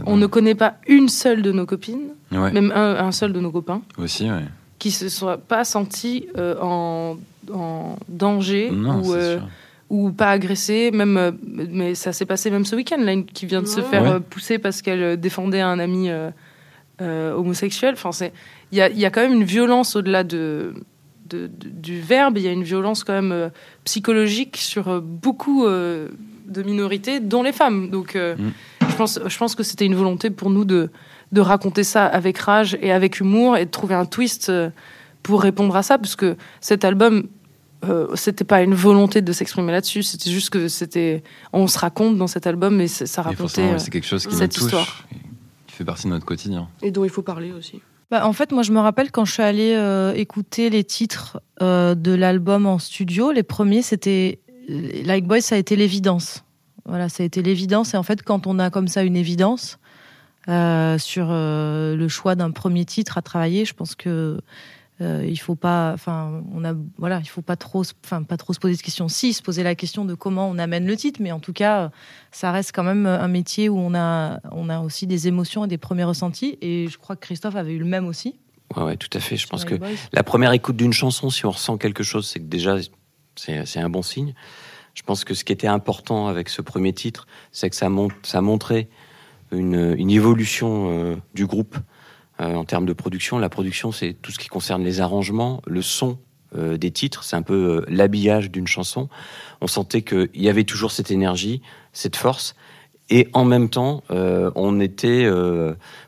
on 0.06 0.16
ne 0.16 0.26
connaît 0.26 0.54
pas 0.54 0.74
une 0.86 1.08
seule 1.08 1.42
de 1.42 1.52
nos 1.52 1.66
copines, 1.66 2.08
même 2.30 2.72
un, 2.74 3.12
seul 3.12 3.32
de 3.32 3.40
nos 3.40 3.50
copains. 3.50 3.82
Aussi, 3.98 4.30
ouais. 4.30 4.44
Qui 4.78 4.90
se 4.90 5.08
soit 5.08 5.38
pas 5.38 5.64
senti 5.64 6.28
en, 6.36 7.16
en, 7.52 7.96
danger 8.08 8.70
non, 8.70 9.00
ou 9.02 9.14
ou 9.88 10.10
pas 10.10 10.30
agressée, 10.30 10.90
même, 10.90 11.16
euh, 11.16 11.32
mais 11.46 11.94
ça 11.94 12.12
s'est 12.12 12.26
passé 12.26 12.50
même 12.50 12.64
ce 12.64 12.74
week-end, 12.74 12.98
là, 12.98 13.14
qui 13.22 13.46
vient 13.46 13.62
de 13.62 13.68
se 13.68 13.80
faire 13.80 14.04
euh, 14.04 14.18
pousser 14.18 14.58
parce 14.58 14.82
qu'elle 14.82 15.02
euh, 15.02 15.16
défendait 15.16 15.60
un 15.60 15.78
ami 15.78 16.10
homosexuel. 17.00 17.94
Enfin, 17.94 18.10
il 18.72 18.78
y 18.78 18.80
a, 18.80 18.88
y 18.90 19.04
a, 19.04 19.10
quand 19.10 19.20
même 19.20 19.34
une 19.34 19.44
violence 19.44 19.96
au-delà 19.96 20.24
de, 20.24 20.74
du 21.28 22.00
verbe, 22.00 22.38
il 22.38 22.44
y 22.44 22.48
a 22.48 22.52
une 22.52 22.62
violence 22.62 23.04
quand 23.04 23.20
même 23.20 23.50
psychologique 23.84 24.56
sur 24.56 25.00
beaucoup 25.00 25.66
de 25.66 26.62
minorités, 26.64 27.20
dont 27.20 27.42
les 27.42 27.52
femmes. 27.52 27.90
Donc, 27.90 28.14
mm. 28.14 28.52
je, 28.88 28.96
pense, 28.96 29.20
je 29.26 29.38
pense 29.38 29.54
que 29.54 29.62
c'était 29.62 29.86
une 29.86 29.94
volonté 29.94 30.30
pour 30.30 30.50
nous 30.50 30.64
de, 30.64 30.90
de 31.32 31.40
raconter 31.40 31.84
ça 31.84 32.06
avec 32.06 32.38
rage 32.38 32.78
et 32.80 32.92
avec 32.92 33.20
humour 33.20 33.56
et 33.56 33.66
de 33.66 33.70
trouver 33.70 33.94
un 33.94 34.04
twist 34.04 34.52
pour 35.22 35.42
répondre 35.42 35.74
à 35.74 35.82
ça, 35.82 35.98
parce 35.98 36.16
que 36.16 36.36
cet 36.60 36.84
album 36.84 37.28
euh, 37.84 38.06
c'était 38.14 38.44
pas 38.44 38.62
une 38.62 38.74
volonté 38.74 39.20
de 39.20 39.32
s'exprimer 39.32 39.70
là-dessus, 39.70 40.02
c'était 40.02 40.30
juste 40.30 40.50
que 40.50 40.68
c'était, 40.68 41.22
on 41.52 41.66
se 41.66 41.78
raconte 41.78 42.16
dans 42.16 42.26
cet 42.26 42.46
album, 42.46 42.76
mais 42.76 42.88
ça 42.88 43.22
racontait 43.22 43.74
euh, 43.74 43.78
c'est 43.78 43.90
quelque 43.90 44.06
chose 44.06 44.26
qui 44.26 44.34
cette 44.34 44.52
touche, 44.52 44.64
histoire, 44.64 45.06
qui 45.66 45.74
fait 45.74 45.84
partie 45.84 46.04
de 46.04 46.10
notre 46.10 46.24
quotidien 46.24 46.68
et 46.82 46.90
dont 46.90 47.04
il 47.04 47.10
faut 47.10 47.22
parler 47.22 47.52
aussi. 47.52 47.82
Bah, 48.10 48.26
en 48.26 48.32
fait, 48.32 48.52
moi, 48.52 48.62
je 48.62 48.72
me 48.72 48.78
rappelle 48.78 49.10
quand 49.10 49.24
je 49.24 49.32
suis 49.32 49.42
allée 49.42 49.74
euh, 49.74 50.12
écouter 50.14 50.70
les 50.70 50.84
titres 50.84 51.40
de 51.60 52.14
l'album 52.14 52.66
en 52.66 52.78
studio, 52.78 53.32
les 53.32 53.42
premiers, 53.42 53.82
c'était 53.82 54.40
Like 54.68 55.26
Boy, 55.26 55.40
ça 55.40 55.54
a 55.54 55.58
été 55.58 55.74
l'évidence. 55.74 56.44
Voilà, 56.84 57.08
ça 57.08 57.22
a 57.22 57.26
été 57.26 57.42
l'évidence. 57.42 57.94
Et 57.94 57.96
en 57.96 58.02
fait, 58.02 58.22
quand 58.22 58.46
on 58.46 58.58
a 58.58 58.70
comme 58.70 58.88
ça 58.88 59.02
une 59.02 59.16
évidence 59.16 59.78
sur 60.46 61.26
le 61.28 62.06
choix 62.08 62.34
d'un 62.34 62.50
premier 62.52 62.84
titre 62.84 63.18
à 63.18 63.22
travailler, 63.22 63.64
je 63.64 63.74
pense 63.74 63.94
que 63.94 64.38
euh, 65.02 65.26
il 65.28 65.36
faut 65.36 65.56
pas, 65.56 65.92
enfin, 65.92 66.42
on 66.54 66.64
a, 66.64 66.74
voilà, 66.96 67.20
il 67.20 67.28
faut 67.28 67.42
pas 67.42 67.56
trop, 67.56 67.82
enfin, 68.04 68.22
pas 68.22 68.36
trop 68.36 68.54
se 68.54 68.58
poser 68.58 68.76
de 68.76 68.80
questions. 68.80 69.08
Si, 69.08 69.34
se 69.34 69.42
poser 69.42 69.62
la 69.62 69.74
question 69.74 70.04
de 70.04 70.14
comment 70.14 70.48
on 70.48 70.56
amène 70.58 70.86
le 70.86 70.96
titre, 70.96 71.20
mais 71.22 71.32
en 71.32 71.40
tout 71.40 71.52
cas, 71.52 71.90
ça 72.32 72.50
reste 72.50 72.72
quand 72.74 72.82
même 72.82 73.06
un 73.06 73.28
métier 73.28 73.68
où 73.68 73.78
on 73.78 73.94
a, 73.94 74.40
on 74.52 74.70
a 74.70 74.80
aussi 74.80 75.06
des 75.06 75.28
émotions 75.28 75.66
et 75.66 75.68
des 75.68 75.78
premiers 75.78 76.04
ressentis. 76.04 76.56
Et 76.62 76.88
je 76.88 76.96
crois 76.96 77.14
que 77.14 77.20
Christophe 77.20 77.56
avait 77.56 77.74
eu 77.74 77.78
le 77.78 77.84
même 77.84 78.06
aussi. 78.06 78.36
Ouais, 78.74 78.84
ouais 78.84 78.96
tout 78.96 79.10
à 79.12 79.20
fait. 79.20 79.36
Je 79.36 79.46
pense 79.46 79.64
que 79.64 79.74
la 80.12 80.22
première 80.22 80.52
écoute 80.52 80.76
d'une 80.76 80.94
chanson, 80.94 81.28
si 81.28 81.44
on 81.44 81.50
ressent 81.50 81.76
quelque 81.76 82.02
chose, 82.02 82.26
c'est 82.26 82.40
que 82.40 82.46
déjà, 82.46 82.76
c'est 83.36 83.78
un 83.78 83.90
bon 83.90 84.02
signe. 84.02 84.34
Je 84.94 85.02
pense 85.02 85.24
que 85.24 85.34
ce 85.34 85.44
qui 85.44 85.52
était 85.52 85.66
important 85.66 86.26
avec 86.26 86.48
ce 86.48 86.62
premier 86.62 86.94
titre, 86.94 87.26
c'est 87.52 87.68
que 87.68 87.76
ça, 87.76 87.90
montre, 87.90 88.16
ça 88.22 88.40
montrait 88.40 88.88
une, 89.52 89.94
une 89.98 90.10
évolution 90.10 90.88
euh, 90.88 91.16
du 91.34 91.44
groupe 91.44 91.76
en 92.38 92.64
termes 92.64 92.86
de 92.86 92.92
production. 92.92 93.38
La 93.38 93.48
production, 93.48 93.92
c'est 93.92 94.12
tout 94.12 94.30
ce 94.30 94.38
qui 94.38 94.48
concerne 94.48 94.84
les 94.84 95.00
arrangements, 95.00 95.62
le 95.66 95.82
son 95.82 96.18
euh, 96.56 96.76
des 96.76 96.90
titres, 96.90 97.24
c'est 97.24 97.36
un 97.36 97.42
peu 97.42 97.54
euh, 97.54 97.84
l'habillage 97.88 98.50
d'une 98.50 98.66
chanson. 98.66 99.08
On 99.60 99.66
sentait 99.66 100.02
qu'il 100.02 100.30
y 100.34 100.48
avait 100.48 100.64
toujours 100.64 100.92
cette 100.92 101.10
énergie, 101.10 101.60
cette 101.92 102.16
force, 102.16 102.54
et 103.08 103.28
en 103.34 103.44
même 103.44 103.68
temps, 103.68 104.02
on 104.10 104.80
était, 104.80 105.30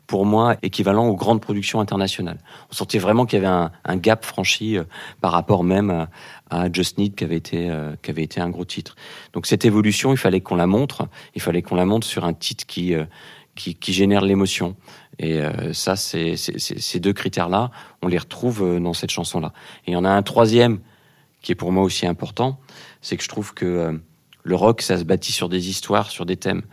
pour 0.05 0.25
moi, 0.25 0.57
équivalent 0.63 1.07
aux 1.07 1.15
grandes 1.15 1.39
productions 1.39 1.79
internationales. 1.79 2.39
On 2.69 2.73
sentait 2.73 2.97
vraiment 2.97 3.25
qu'il 3.25 3.41
y 3.41 3.45
avait 3.45 3.69
un, 3.85 3.95
gap 3.95 4.25
franchi 4.25 4.77
par 5.21 5.31
rapport 5.31 5.63
même 5.63 6.07
à, 6.49 6.69
Just 6.73 6.97
Need, 6.97 7.15
qui 7.15 7.23
avait 7.23 7.37
été, 7.37 7.71
qui 8.01 8.11
avait 8.11 8.23
été 8.23 8.41
un 8.41 8.49
gros 8.49 8.65
titre. 8.65 8.97
Donc 9.31 9.45
cette 9.45 9.63
évolution, 9.63 10.11
il 10.11 10.17
fallait 10.17 10.41
qu'on 10.41 10.57
la 10.57 10.67
montre. 10.67 11.07
Il 11.35 11.41
fallait 11.41 11.61
qu'on 11.61 11.75
la 11.75 11.85
montre 11.85 12.05
sur 12.05 12.25
un 12.25 12.33
titre 12.33 12.65
qui 12.65 12.93
qui, 13.59 13.75
qui 13.75 13.93
génère 13.93 14.21
l'émotion. 14.21 14.75
Et 15.19 15.41
euh, 15.41 15.73
ça, 15.73 15.95
ces 15.97 16.99
deux 16.99 17.13
critères-là, 17.13 17.71
on 18.01 18.07
les 18.07 18.17
retrouve 18.17 18.63
euh, 18.63 18.79
dans 18.79 18.93
cette 18.93 19.11
chanson-là. 19.11 19.51
Et 19.85 19.91
il 19.91 19.93
y 19.93 19.97
en 19.97 20.05
a 20.05 20.09
un 20.09 20.23
troisième 20.23 20.79
qui 21.41 21.51
est 21.51 21.55
pour 21.55 21.71
moi 21.71 21.83
aussi 21.83 22.07
important, 22.07 22.59
c'est 23.01 23.17
que 23.17 23.23
je 23.23 23.29
trouve 23.29 23.53
que 23.53 23.65
euh, 23.65 23.93
le 24.43 24.55
rock, 24.55 24.81
ça 24.81 24.97
se 24.97 25.03
bâtit 25.03 25.33
sur 25.33 25.49
des 25.49 25.69
histoires, 25.69 26.09
sur 26.09 26.25
des 26.25 26.37
thèmes. 26.37 26.63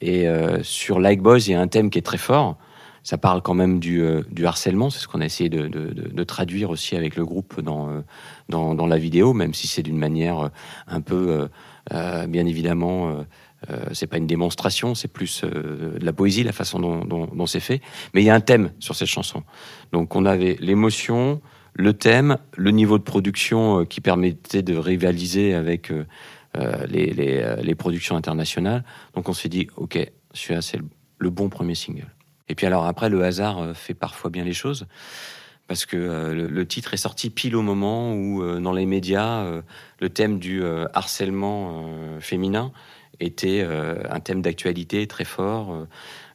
Et 0.00 0.28
sur 0.62 1.00
Like 1.00 1.20
Boys, 1.20 1.38
il 1.38 1.50
y 1.50 1.54
a 1.54 1.60
un 1.60 1.66
thème 1.66 1.90
qui 1.90 1.98
est 1.98 2.02
très 2.02 2.18
fort. 2.18 2.56
Ça 3.02 3.18
parle 3.18 3.42
quand 3.42 3.54
même 3.54 3.80
du, 3.80 4.00
harcèlement, 4.44 4.90
c'est 4.90 5.00
ce 5.00 5.08
qu'on 5.08 5.20
a 5.20 5.24
essayé 5.24 5.50
de, 5.50 6.22
traduire 6.24 6.70
aussi 6.70 6.94
avec 6.94 7.16
le 7.16 7.26
groupe 7.26 7.60
dans 7.60 8.86
la 8.86 8.96
vidéo, 8.96 9.32
même 9.32 9.54
si 9.54 9.66
c'est 9.66 9.82
d'une 9.82 9.98
manière 9.98 10.50
un 10.86 11.00
peu, 11.00 11.48
bien 11.90 12.46
évidemment, 12.46 13.24
euh, 13.70 13.86
c'est 13.92 14.06
pas 14.06 14.18
une 14.18 14.26
démonstration, 14.26 14.94
c'est 14.94 15.08
plus 15.08 15.42
euh, 15.42 15.98
de 15.98 16.04
la 16.04 16.12
poésie, 16.12 16.44
la 16.44 16.52
façon 16.52 16.78
dont, 16.78 17.46
c'est 17.46 17.60
fait. 17.60 17.80
Mais 18.14 18.22
il 18.22 18.24
y 18.24 18.30
a 18.30 18.34
un 18.34 18.40
thème 18.40 18.70
sur 18.78 18.94
cette 18.94 19.08
chanson. 19.08 19.42
Donc 19.92 20.14
on 20.14 20.24
avait 20.24 20.56
l'émotion, 20.60 21.40
le 21.74 21.92
thème, 21.92 22.38
le 22.56 22.70
niveau 22.70 22.98
de 22.98 23.02
production 23.02 23.80
euh, 23.80 23.84
qui 23.84 24.00
permettait 24.00 24.62
de 24.62 24.76
rivaliser 24.76 25.54
avec 25.54 25.92
les, 26.88 27.74
productions 27.76 28.16
internationales. 28.16 28.84
Donc 29.14 29.28
on 29.28 29.32
s'est 29.32 29.48
dit, 29.48 29.66
ok, 29.76 29.98
celui-là 30.34 30.62
c'est 30.62 30.78
le 31.18 31.30
bon 31.30 31.48
premier 31.48 31.74
single. 31.74 32.14
Et 32.48 32.54
puis 32.54 32.66
alors 32.66 32.86
après, 32.86 33.08
le 33.08 33.24
hasard 33.24 33.76
fait 33.76 33.94
parfois 33.94 34.30
bien 34.30 34.44
les 34.44 34.54
choses 34.54 34.86
parce 35.66 35.84
que 35.84 36.32
le, 36.32 36.66
titre 36.66 36.94
est 36.94 36.98
sorti 36.98 37.28
pile 37.28 37.54
au 37.54 37.60
moment 37.60 38.14
où, 38.14 38.58
dans 38.58 38.72
les 38.72 38.86
médias, 38.86 39.44
le 40.00 40.08
thème 40.08 40.38
du 40.38 40.62
harcèlement 40.94 41.84
féminin 42.20 42.72
était 43.20 43.62
euh, 43.64 44.02
un 44.10 44.20
thème 44.20 44.42
d'actualité 44.42 45.06
très 45.06 45.24
fort, 45.24 45.72
euh, 45.72 45.84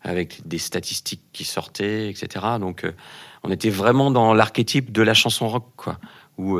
avec 0.01 0.47
des 0.47 0.57
statistiques 0.57 1.23
qui 1.31 1.45
sortaient, 1.45 2.09
etc. 2.09 2.45
Donc, 2.59 2.83
euh, 2.83 2.91
on 3.43 3.51
était 3.51 3.69
vraiment 3.69 4.11
dans 4.11 4.33
l'archétype 4.33 4.91
de 4.91 5.01
la 5.01 5.13
chanson 5.13 5.47
rock, 5.47 5.65
quoi, 5.75 5.99
où 6.37 6.59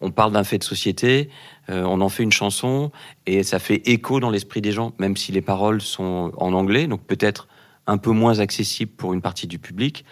on 0.00 0.10
parle 0.10 0.32
d'un 0.32 0.44
fait 0.44 0.58
de 0.58 0.64
société, 0.64 1.28
on 1.68 2.00
en 2.00 2.08
fait 2.08 2.22
une 2.22 2.32
chanson 2.32 2.92
et 3.26 3.42
ça 3.42 3.58
fait 3.58 3.82
écho 3.88 4.20
dans 4.20 4.30
l'esprit 4.30 4.60
des 4.60 4.72
gens, 4.72 4.94
même 4.98 5.16
si 5.16 5.32
les 5.32 5.42
paroles 5.42 5.82
sont 5.82 6.32
en 6.36 6.52
anglais, 6.54 6.86
donc 6.86 7.04
peut-être 7.04 7.48
un 7.88 7.98
peu 7.98 8.10
moins 8.10 8.38
accessible 8.38 8.92
pour 8.92 9.12
une 9.12 9.20
partie 9.20 9.48
du 9.48 9.58
public. 9.58 10.04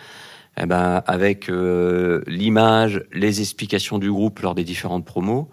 Eh 0.60 0.66
ben, 0.66 1.02
avec 1.06 1.48
l'image, 1.48 3.04
les 3.12 3.40
explications 3.40 3.98
du 3.98 4.10
groupe 4.10 4.40
lors 4.40 4.56
des 4.56 4.64
différentes 4.64 5.04
promos, 5.04 5.48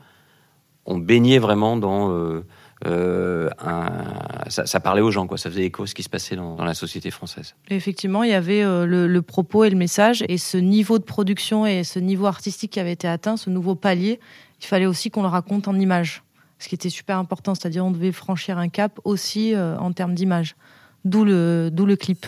on 0.86 0.98
baignait 0.98 1.40
vraiment 1.40 1.78
dans 1.78 2.42
euh, 2.86 3.50
un, 3.60 3.90
ça, 4.50 4.66
ça, 4.66 4.80
parlait 4.80 5.02
aux 5.02 5.10
gens, 5.12 5.26
quoi. 5.26 5.38
Ça 5.38 5.50
faisait 5.50 5.66
écho 5.66 5.84
à 5.84 5.88
ce 5.88 5.96
qui 5.96 6.04
se 6.04 6.10
passait 6.10 6.36
dans, 6.36 6.56
dans 6.56 6.64
la 6.64 6.76
société 6.76 7.10
française. 7.10 7.56
effectivement, 7.70 8.24
il 8.24 8.30
y 8.30 8.34
avait 8.34 8.64
euh, 8.64 8.86
le, 8.86 9.08
le, 9.08 9.22
propos 9.22 9.64
et 9.64 9.70
le 9.70 9.76
message, 9.76 10.24
et 10.28 10.38
ce 10.38 10.58
niveau 10.58 11.00
de 11.00 11.04
production 11.04 11.66
et 11.66 11.84
ce 11.84 12.00
niveau 12.00 12.28
artistique 12.28 12.72
qui 12.72 12.80
avait 12.80 12.92
été 12.92 13.08
atteint, 13.08 13.36
ce 13.36 13.50
nouveau 13.50 13.76
palier, 13.76 14.20
il 14.62 14.66
fallait 14.66 14.86
aussi 14.86 15.10
qu'on 15.10 15.24
le 15.24 15.28
raconte 15.28 15.68
en 15.68 15.76
images, 15.80 16.24
ce 16.60 16.68
qui 16.68 16.76
était 16.76 16.90
super 16.90 17.18
important. 17.18 17.56
C'est-à-dire, 17.56 17.86
on 17.86 17.92
devait 17.92 18.12
franchir 18.12 18.58
un 18.58 18.70
cap 18.70 19.00
aussi 19.04 19.56
euh, 19.56 19.78
en 19.80 19.92
termes 19.92 20.14
d'image. 20.14 20.56
D'où 21.04 21.24
le, 21.24 21.70
d'où 21.72 21.86
le 21.86 21.96
clip. 21.96 22.26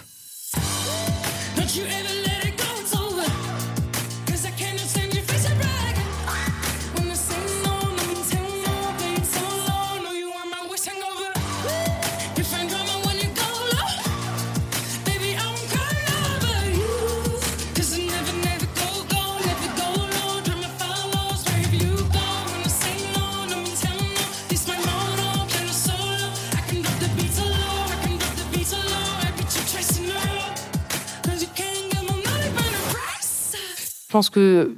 Je 34.10 34.14
pense 34.14 34.32
que 34.32 34.76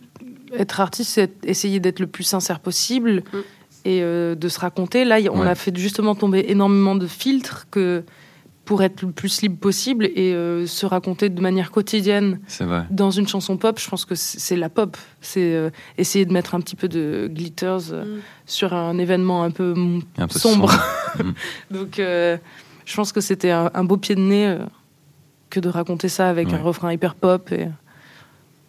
être 0.51 0.81
artiste, 0.81 1.11
c'est 1.11 1.31
essayer 1.45 1.79
d'être 1.79 2.01
le 2.01 2.07
plus 2.07 2.25
sincère 2.25 2.59
possible 2.59 3.23
mm. 3.31 3.37
et 3.85 4.03
euh, 4.03 4.35
de 4.35 4.49
se 4.49 4.59
raconter. 4.59 5.05
Là, 5.05 5.19
on 5.31 5.39
ouais. 5.39 5.47
a 5.47 5.55
fait 5.55 5.73
justement 5.75 6.15
tomber 6.15 6.43
énormément 6.49 6.95
de 6.95 7.07
filtres 7.07 7.67
que 7.71 8.03
pour 8.65 8.83
être 8.83 9.01
le 9.03 9.11
plus 9.11 9.41
libre 9.41 9.57
possible 9.57 10.05
et 10.05 10.33
euh, 10.33 10.67
se 10.67 10.85
raconter 10.85 11.29
de 11.29 11.41
manière 11.41 11.71
quotidienne 11.71 12.39
dans 12.89 13.09
une 13.09 13.27
chanson 13.27 13.55
pop. 13.55 13.79
Je 13.79 13.89
pense 13.89 14.03
que 14.03 14.15
c'est 14.15 14.57
la 14.57 14.67
pop. 14.67 14.97
C'est 15.21 15.55
euh, 15.55 15.69
essayer 15.97 16.25
de 16.25 16.33
mettre 16.33 16.53
un 16.53 16.59
petit 16.59 16.75
peu 16.75 16.89
de 16.89 17.29
glitters 17.31 17.93
euh, 17.93 18.03
mm. 18.03 18.21
sur 18.45 18.73
un 18.73 18.97
événement 18.97 19.43
un 19.43 19.51
peu, 19.51 19.73
un 20.17 20.27
peu 20.27 20.39
sombre. 20.39 20.71
sombre. 20.71 20.83
Mm. 21.19 21.33
Donc, 21.71 21.95
je 21.97 22.95
pense 22.95 23.11
que 23.11 23.19
c'était 23.19 23.51
un, 23.51 23.69
un, 23.73 23.83
beau 23.83 23.97
pied 23.97 24.15
de 24.15 24.21
nez 24.21 24.57
que 25.49 25.59
de 25.59 25.67
raconter 25.67 26.07
ça 26.07 26.29
avec 26.29 26.47
Ouais. 26.47 26.53
un 26.53 26.61
refrain 26.61 26.93
hyper 26.93 27.15
pop 27.15 27.51
et 27.51 27.67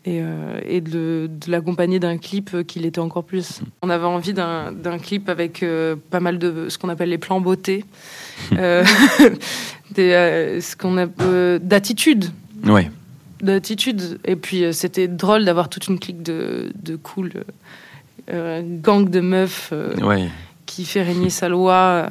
et, 0.04 0.20
euh, 0.20 0.58
et 0.66 0.80
de, 0.80 1.30
de 1.30 1.50
l'accompagner 1.50 1.98
d'un 2.00 2.18
clip 2.18 2.66
qui 2.66 2.80
l'était 2.80 2.98
encore 3.00 3.24
plus. 3.24 3.60
On 3.82 3.90
avait 3.90 4.04
envie 4.06 4.32
d'un 4.34 4.98
clip 5.00 5.28
avec 5.28 5.62
euh, 5.62 5.94
pas 6.10 6.18
mal 6.20 6.38
de 6.38 6.68
ce 6.68 6.76
qu'on 6.78 6.88
appelle 6.88 7.10
les 7.10 7.18
plans 7.18 7.40
beauté, 7.40 7.84
euh, 8.54 8.84
des, 9.94 10.58
ce 10.60 10.74
qu'on 10.76 10.98
a 10.98 11.06
euh, 11.20 11.58
d'attitude. 11.62 12.26
Ouais. 12.64 12.90
D'attitude. 13.42 14.18
Et 14.24 14.36
puis 14.36 14.64
c'était 14.72 15.08
drôle 15.08 15.44
d'avoir 15.44 15.68
toute 15.68 15.86
une 15.88 15.98
clique 15.98 16.22
de, 16.22 16.72
de 16.82 16.96
cool 16.96 17.44
gang 18.30 19.08
de 19.10 19.20
meufs 19.20 19.72
Ouais. 20.00 20.28
qui 20.64 20.84
fait 20.84 21.02
régner 21.02 21.28
sa 21.28 21.48
loi 21.48 22.10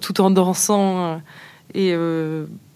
tout 0.00 0.20
en 0.20 0.30
dansant 0.30 1.22
et, 1.72 1.94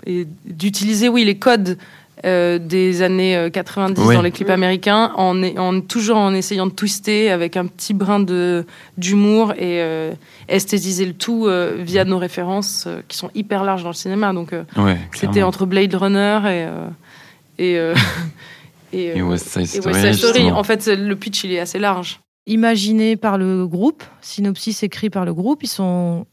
et 0.07 0.27
d'utiliser 0.47 1.09
oui 1.09 1.25
les 1.25 1.37
codes 1.37 1.79
euh, 2.25 2.59
des 2.59 3.03
années 3.03 3.37
euh, 3.37 3.51
90 3.51 4.01
Oui. 4.03 4.15
dans 4.15 4.23
les 4.23 4.31
clips 4.31 4.51
américains 4.51 5.13
en, 5.17 5.43
en 5.57 5.81
toujours 5.81 6.17
en 6.17 6.35
essayant 6.35 6.67
de 6.67 6.73
twister 6.73 7.31
avec 7.31 7.57
un 7.57 7.67
petit 7.67 7.95
brin 7.95 8.21
de 8.21 8.67
d'humour 8.99 9.53
et 9.53 9.81
euh, 9.83 10.13
esthétiser 10.49 11.07
le 11.07 11.15
tout 11.15 11.47
euh, 11.47 11.77
via 11.79 12.05
nos 12.05 12.19
références 12.19 12.85
euh, 12.87 13.01
qui 13.09 13.17
sont 13.17 13.31
hyper 13.35 13.65
larges 13.65 13.83
dans 13.83 13.89
le 13.91 13.95
cinéma 13.95 14.33
donc 14.33 14.53
euh, 14.53 14.65
Ouais, 14.77 14.99
c'était 15.15 15.43
entre 15.43 15.67
Blade 15.67 15.95
Runner 15.95 16.39
et 16.45 16.65
euh, 16.67 16.89
et 17.59 17.79
euh, 17.79 17.95
et, 18.93 19.05
Et 19.17 19.21
euh, 19.21 19.25
West 19.25 19.49
Side 19.49 19.63
et 19.63 19.67
Story, 19.67 19.95
West 19.95 20.07
Side 20.07 20.15
Story. 20.31 20.51
en 20.51 20.63
fait 20.65 20.87
le 20.89 21.15
pitch 21.17 21.45
il 21.45 21.53
est 21.53 21.61
assez 21.61 21.79
large 21.79 22.21
imaginé 22.47 23.17
par 23.17 23.39
le 23.39 23.67
groupe, 23.67 24.03
synopsis 24.23 24.83
écrit 24.83 25.09
par 25.11 25.25
le 25.25 25.33
groupe. 25.33 25.63
Ils 25.63 25.69
sont 25.69 26.27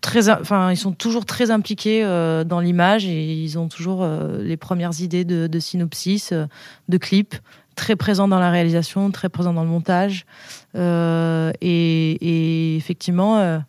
très, 0.00 0.30
enfin, 0.30 0.70
ils 0.70 0.76
sont 0.76 0.92
toujours 0.92 1.26
très 1.26 1.50
impliqués 1.50 2.04
euh, 2.04 2.44
dans 2.44 2.60
l'image 2.60 3.06
et 3.06 3.34
ils 3.34 3.58
ont 3.58 3.68
toujours 3.68 4.02
euh, 4.02 4.42
les 4.42 4.56
premières 4.56 5.00
idées 5.00 5.24
de, 5.24 5.58
synopsis, 5.58 6.32
euh, 6.32 6.46
de 6.88 6.98
clips, 6.98 7.36
très 7.74 7.96
présents 7.96 8.28
dans 8.28 8.38
la 8.38 8.50
réalisation, 8.50 9.10
très 9.10 9.28
présents 9.28 9.52
dans 9.52 9.64
le 9.64 9.68
montage. 9.68 10.24
Et, 10.74 12.76
effectivement, 12.76 13.60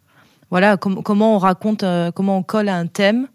voilà, 0.49 0.77
com- 0.77 1.01
comment 1.03 1.35
on 1.35 1.39
raconte, 1.39 1.83
comment 2.15 2.37
on 2.37 2.43
colle 2.43 2.69
à 2.69 2.77
un 2.77 2.87
thème. 2.87 3.27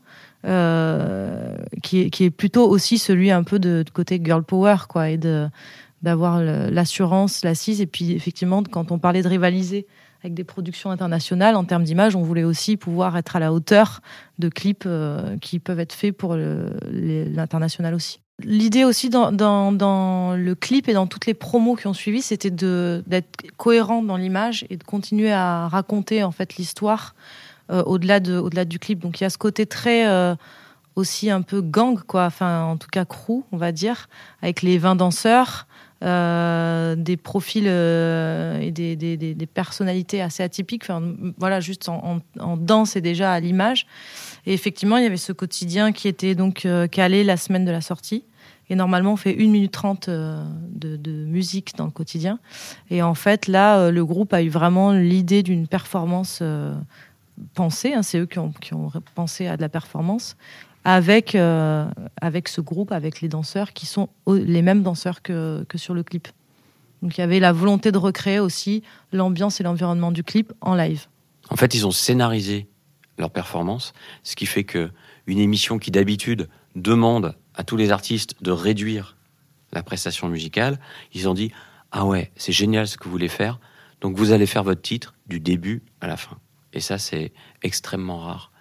qui, 1.82 2.00
est, 2.00 2.30
plutôt 2.30 2.68
aussi 2.68 2.98
celui 2.98 3.30
un 3.30 3.42
peu 3.42 3.58
de, 3.58 3.84
côté 3.92 4.20
girl 4.22 4.44
power 4.44 4.76
quoi 4.88 5.10
et 5.10 5.18
d'avoir 6.02 6.40
l'assurance, 6.40 7.44
l'assise. 7.44 7.82
Et 7.82 7.86
puis, 7.86 8.12
effectivement, 8.12 8.62
quand 8.62 8.92
on 8.92 8.98
parlait 8.98 9.22
de 9.22 9.28
rivaliser 9.28 9.86
avec 10.22 10.34
des 10.34 10.44
productions 10.44 10.90
internationales, 10.90 11.56
en 11.56 11.64
termes 11.64 11.84
d'image, 11.84 12.14
on 12.14 12.22
voulait 12.22 12.44
aussi 12.44 12.76
pouvoir 12.76 13.16
être 13.16 13.34
à 13.34 13.40
la 13.40 13.52
hauteur 13.52 14.00
de 14.38 14.48
clips 14.48 14.84
euh, 14.86 15.36
qui 15.38 15.58
peuvent 15.58 15.80
être 15.80 15.92
faits 15.92 16.16
pour 16.16 16.36
l'international 16.36 17.94
aussi. 17.94 18.20
L'idée 18.44 18.84
aussi 18.84 19.10
dans, 19.10 19.30
le 20.36 20.54
clip 20.54 20.88
et 20.88 20.94
dans 20.94 21.06
toutes 21.06 21.26
les 21.26 21.34
promos 21.34 21.76
qui 21.76 21.86
ont 21.86 21.92
suivi, 21.92 22.22
c'était 22.22 22.50
d'être 22.50 23.42
cohérent 23.56 24.02
dans 24.02 24.16
l'image 24.16 24.64
et 24.70 24.76
de 24.76 24.84
continuer 24.84 25.32
à 25.32 25.68
raconter 25.68 26.22
en 26.24 26.32
fait 26.32 26.56
l'histoire 26.56 27.14
euh, 27.70 27.82
au-delà 27.84 28.20
de, 28.20 28.36
au-delà 28.38 28.64
du 28.64 28.78
clip. 28.78 29.00
Donc 29.00 29.20
il 29.20 29.24
y 29.24 29.26
a 29.26 29.30
ce 29.30 29.38
côté 29.38 29.66
très 29.66 30.08
euh, 30.08 30.34
aussi 30.96 31.30
un 31.30 31.42
peu 31.42 31.60
gang, 31.60 32.00
enfin 32.14 32.64
en 32.64 32.76
tout 32.76 32.88
cas 32.90 33.04
crew, 33.04 33.44
on 33.52 33.56
va 33.56 33.70
dire, 33.70 34.08
avec 34.40 34.62
les 34.62 34.78
20 34.78 34.96
danseurs, 34.96 35.66
euh, 36.02 36.96
des 36.96 37.16
profils 37.16 37.66
euh, 37.68 38.58
et 38.60 38.72
des, 38.72 39.48
personnalités 39.52 40.20
assez 40.20 40.42
atypiques. 40.42 40.84
Voilà, 41.38 41.60
juste 41.60 41.88
en, 41.88 42.20
danse 42.56 42.96
et 42.96 43.00
déjà 43.00 43.32
à 43.32 43.40
l'image. 43.40 43.86
Et 44.46 44.52
effectivement, 44.52 44.96
il 44.96 45.04
y 45.04 45.06
avait 45.06 45.16
ce 45.16 45.32
quotidien 45.32 45.92
qui 45.92 46.08
était 46.08 46.34
donc 46.34 46.66
euh, 46.66 46.88
calé 46.88 47.22
la 47.22 47.36
semaine 47.36 47.64
de 47.64 47.70
la 47.70 47.80
sortie. 47.80 48.24
Et 48.68 48.74
normalement, 48.74 49.12
on 49.12 49.16
fait 49.16 49.36
1 49.38 49.48
minute 49.48 49.72
30 49.72 50.08
euh, 50.08 50.44
de, 50.70 51.10
musique 51.10 51.76
dans 51.76 51.84
le 51.84 51.90
quotidien. 51.90 52.40
Et 52.90 53.02
en 53.02 53.14
fait, 53.14 53.46
là, 53.46 53.90
le 53.90 54.04
groupe 54.04 54.32
a 54.32 54.42
eu 54.42 54.48
vraiment 54.48 54.92
l'idée 54.92 55.44
d'une 55.44 55.68
performance 55.68 56.42
pensée. 57.54 57.94
Hein, 57.94 58.02
c'est 58.02 58.18
eux 58.18 58.26
qui 58.26 58.40
ont, 58.40 58.52
qui 58.60 58.74
ont 58.74 58.90
pensé 59.14 59.46
à 59.46 59.56
de 59.56 59.62
la 59.62 59.68
performance 59.68 60.36
avec, 60.84 61.34
euh, 61.34 61.86
avec 62.20 62.48
ce 62.48 62.60
groupe, 62.60 62.92
avec 62.92 63.20
les 63.20 63.28
danseurs 63.28 63.72
qui 63.72 63.86
sont 63.86 64.08
les 64.26 64.62
mêmes 64.62 64.82
danseurs 64.82 65.22
que, 65.22 65.64
que 65.68 65.78
sur 65.78 65.94
le 65.94 66.02
clip. 66.02 66.28
Donc 67.02 67.18
il 67.18 67.20
y 67.20 67.24
avait 67.24 67.40
la 67.40 67.52
volonté 67.52 67.92
de 67.92 67.98
recréer 67.98 68.38
aussi 68.38 68.82
l'ambiance 69.12 69.60
et 69.60 69.64
l'environnement 69.64 70.12
du 70.12 70.22
clip 70.22 70.52
en 70.60 70.74
live. 70.74 71.06
En 71.50 71.56
fait, 71.56 71.74
ils 71.74 71.86
ont 71.86 71.90
scénarisé 71.90 72.68
leur 73.18 73.30
performance, 73.30 73.92
ce 74.22 74.36
qui 74.36 74.46
fait 74.46 74.64
que 74.64 74.90
une 75.26 75.38
émission 75.38 75.78
qui 75.78 75.90
d'habitude 75.90 76.48
demande 76.74 77.36
à 77.54 77.64
tous 77.64 77.76
les 77.76 77.90
artistes 77.90 78.42
de 78.42 78.50
réduire 78.50 79.16
la 79.72 79.82
prestation 79.82 80.28
musicale, 80.28 80.78
ils 81.12 81.28
ont 81.28 81.34
dit 81.34 81.52
ah 81.90 82.06
ouais, 82.06 82.32
c'est 82.36 82.52
génial 82.52 82.88
ce 82.88 82.96
que 82.96 83.04
vous 83.04 83.10
voulez 83.10 83.28
faire, 83.28 83.60
donc 84.00 84.16
vous 84.16 84.32
allez 84.32 84.46
faire 84.46 84.62
votre 84.62 84.80
titre 84.80 85.14
du 85.26 85.40
début 85.40 85.82
à 86.00 86.06
la 86.06 86.16
fin. 86.16 86.38
Et 86.72 86.80
ça, 86.80 86.98
c'est 86.98 87.32
extrêmement 87.62 88.18
rare. 88.18 88.51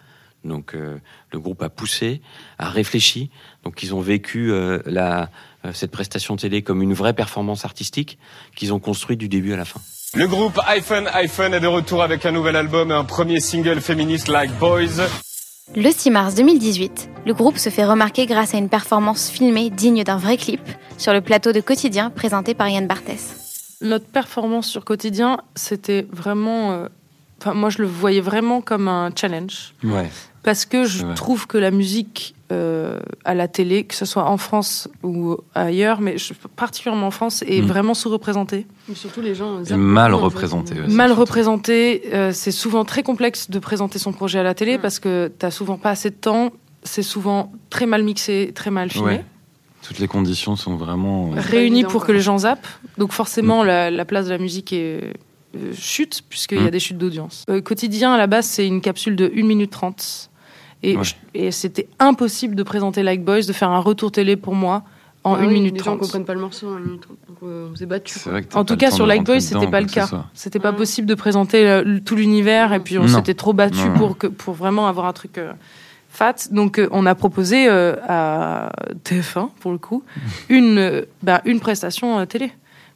Donc 0.43 0.73
euh, 0.73 0.97
le 1.31 1.39
groupe 1.39 1.61
a 1.61 1.69
poussé, 1.69 2.21
a 2.57 2.69
réfléchi. 2.69 3.29
Donc 3.63 3.83
ils 3.83 3.93
ont 3.93 4.01
vécu 4.01 4.51
euh, 4.51 4.79
la, 4.85 5.29
euh, 5.65 5.71
cette 5.73 5.91
prestation 5.91 6.35
télé 6.35 6.61
comme 6.61 6.81
une 6.81 6.93
vraie 6.93 7.13
performance 7.13 7.65
artistique 7.65 8.17
qu'ils 8.55 8.73
ont 8.73 8.79
construite 8.79 9.19
du 9.19 9.29
début 9.29 9.53
à 9.53 9.57
la 9.57 9.65
fin. 9.65 9.79
Le 10.13 10.27
groupe 10.27 10.59
iPhone 10.67 11.07
iPhone 11.13 11.53
est 11.53 11.59
de 11.59 11.67
retour 11.67 12.01
avec 12.01 12.25
un 12.25 12.31
nouvel 12.31 12.55
album 12.55 12.91
et 12.91 12.93
un 12.93 13.05
premier 13.05 13.39
single 13.39 13.79
féministe 13.79 14.27
Like 14.27 14.51
Boys. 14.59 15.07
Le 15.75 15.89
6 15.89 16.09
mars 16.09 16.35
2018, 16.35 17.09
le 17.25 17.33
groupe 17.33 17.57
se 17.57 17.69
fait 17.69 17.85
remarquer 17.85 18.25
grâce 18.25 18.53
à 18.53 18.57
une 18.57 18.67
performance 18.67 19.29
filmée 19.29 19.69
digne 19.69 20.03
d'un 20.03 20.17
vrai 20.17 20.35
clip 20.35 20.61
sur 20.97 21.13
le 21.13 21.21
plateau 21.21 21.53
de 21.53 21.61
Quotidien 21.61 22.09
présenté 22.09 22.53
par 22.53 22.67
Yann 22.67 22.87
Barthès. 22.87 23.77
Notre 23.81 24.05
performance 24.05 24.67
sur 24.67 24.85
quotidien, 24.85 25.39
c'était 25.55 26.05
vraiment 26.11 26.71
euh, 26.71 26.87
enfin, 27.41 27.53
moi, 27.53 27.69
je 27.69 27.79
le 27.81 27.87
voyais 27.87 28.21
vraiment 28.21 28.61
comme 28.61 28.87
un 28.87 29.09
challenge. 29.15 29.73
Ouais. 29.83 30.09
Parce 30.43 30.65
que 30.65 30.85
je 30.85 31.05
trouve 31.15 31.45
que 31.47 31.57
la 31.57 31.69
musique 31.71 32.33
euh, 32.51 32.99
à 33.25 33.33
la 33.33 33.47
télé, 33.47 33.83
que 33.85 33.93
ce 33.95 34.05
soit 34.05 34.25
en 34.25 34.35
France 34.37 34.89
ou 35.03 35.37
ailleurs, 35.55 36.01
mais 36.01 36.17
je- 36.17 36.33
particulièrement 36.55 37.07
en 37.07 37.11
France, 37.11 37.43
est 37.47 37.61
Mm. 37.61 37.65
vraiment 37.65 37.93
sous-représentée. 37.93 38.65
Mais 38.89 38.95
surtout 38.95 39.21
les 39.21 39.35
gens. 39.35 39.63
Et 39.63 39.73
mal 39.75 40.11
beaucoup, 40.11 40.25
en 40.25 40.29
fait. 40.29 40.35
représenté. 40.35 40.73
ouais, 40.73 40.87
Mal 40.87 41.11
représentée, 41.13 42.01
euh, 42.13 42.31
c'est 42.33 42.51
souvent 42.51 42.83
très 42.85 43.03
complexe 43.03 43.49
de 43.49 43.59
présenter 43.59 43.99
son 43.99 44.11
projet 44.11 44.39
à 44.39 44.43
la 44.43 44.53
télé 44.53 44.77
parce 44.79 44.99
que 44.99 45.31
t'as 45.39 45.51
souvent 45.51 45.77
pas 45.77 45.91
assez 45.91 46.09
de 46.09 46.15
temps, 46.15 46.49
c'est 46.83 47.03
souvent 47.03 47.51
très 47.69 47.85
mal 47.85 48.03
mixé, 48.03 48.51
très 48.53 48.71
mal 48.71 48.89
filmé. 48.91 49.07
Ouais. 49.07 49.25
Toutes 49.83 49.99
les 49.99 50.07
conditions 50.07 50.55
sont 50.57 50.75
vraiment. 50.75 51.31
euh, 51.33 51.41
évident, 51.53 51.87
pour 51.89 52.05
que 52.05 52.11
les 52.11 52.19
gens 52.21 52.39
zappent. 52.39 52.67
Donc 52.97 53.13
forcément, 53.13 53.63
la, 53.63 53.89
la 53.91 54.05
place 54.05 54.25
de 54.25 54.31
la 54.31 54.37
musique 54.39 54.73
est, 54.73 55.13
euh, 55.55 55.73
chute, 55.73 56.21
puisqu'il 56.29 56.57
y 56.57 56.61
a 56.61 56.67
Mm. 56.67 56.71
des 56.71 56.79
chutes 56.79 56.97
d'audience. 56.97 57.43
Euh, 57.49 57.61
quotidien, 57.61 58.13
à 58.13 58.17
la 58.17 58.27
base, 58.27 58.45
c'est 58.45 58.65
une 58.67 58.81
capsule 58.81 59.15
de 59.15 59.31
1 59.35 59.45
minute 59.45 59.71
30. 59.71 60.29
Et, 60.83 60.97
Ouais. 60.97 61.03
je- 61.03 61.13
et 61.33 61.51
c'était 61.51 61.87
impossible 61.99 62.55
de 62.55 62.63
présenter 62.63 63.03
Like 63.03 63.23
Boys, 63.23 63.41
de 63.43 63.53
faire 63.53 63.69
un 63.69 63.79
retour 63.79 64.11
télé 64.11 64.35
pour 64.35 64.55
moi 64.55 64.83
en 65.23 65.35
Ah 65.35 65.39
1 65.41 65.47
oui, 65.47 65.53
minute 65.53 65.73
Les 65.73 65.79
gens 65.79 65.85
30. 65.97 65.99
comprennent 65.99 66.25
pas 66.25 66.33
le 66.33 66.39
morceau 66.39 66.69
en 66.69 66.77
1 66.77 66.79
minute 66.79 67.01
30. 67.01 67.17
Donc 67.27 67.37
euh, 67.43 67.69
on 67.71 67.75
s'est 67.75 67.85
battu. 67.85 68.15
C'est 68.15 68.23
quoi. 68.23 68.31
vrai 68.31 68.41
que 68.41 68.47
t'as 68.47 68.59
En 68.59 68.65
tout 68.65 68.77
cas, 68.77 68.89
sur 68.89 69.05
Like 69.05 69.23
Boys, 69.23 69.41
c'était 69.41 69.67
pas 69.67 69.79
le 69.81 69.87
cas. 69.87 70.09
C'était 70.33 70.59
pas 70.59 70.73
possible 70.73 71.07
de 71.07 71.13
présenter 71.13 71.67
euh, 71.67 71.99
tout 72.03 72.15
l'univers 72.15 72.73
et 72.73 72.79
puis 72.79 72.97
on 72.97 73.07
s'était 73.07 73.35
trop 73.35 73.53
battu 73.53 73.89
pour, 73.97 74.17
que, 74.17 74.27
pour 74.27 74.53
vraiment 74.55 74.87
avoir 74.87 75.05
un 75.05 75.13
truc 75.13 75.37
euh, 75.37 75.51
fat. 76.09 76.33
Donc 76.49 76.79
euh, 76.79 76.87
on 76.91 77.05
a 77.05 77.13
proposé 77.13 77.67
euh, 77.69 77.95
à 78.07 78.71
TF1, 79.03 79.49
pour 79.59 79.71
le 79.71 79.77
coup, 79.77 80.03
une, 80.49 80.79
euh, 80.79 81.01
bah, 81.21 81.41
une 81.45 81.59
prestation 81.59 82.17
euh, 82.17 82.25
télé. 82.25 82.51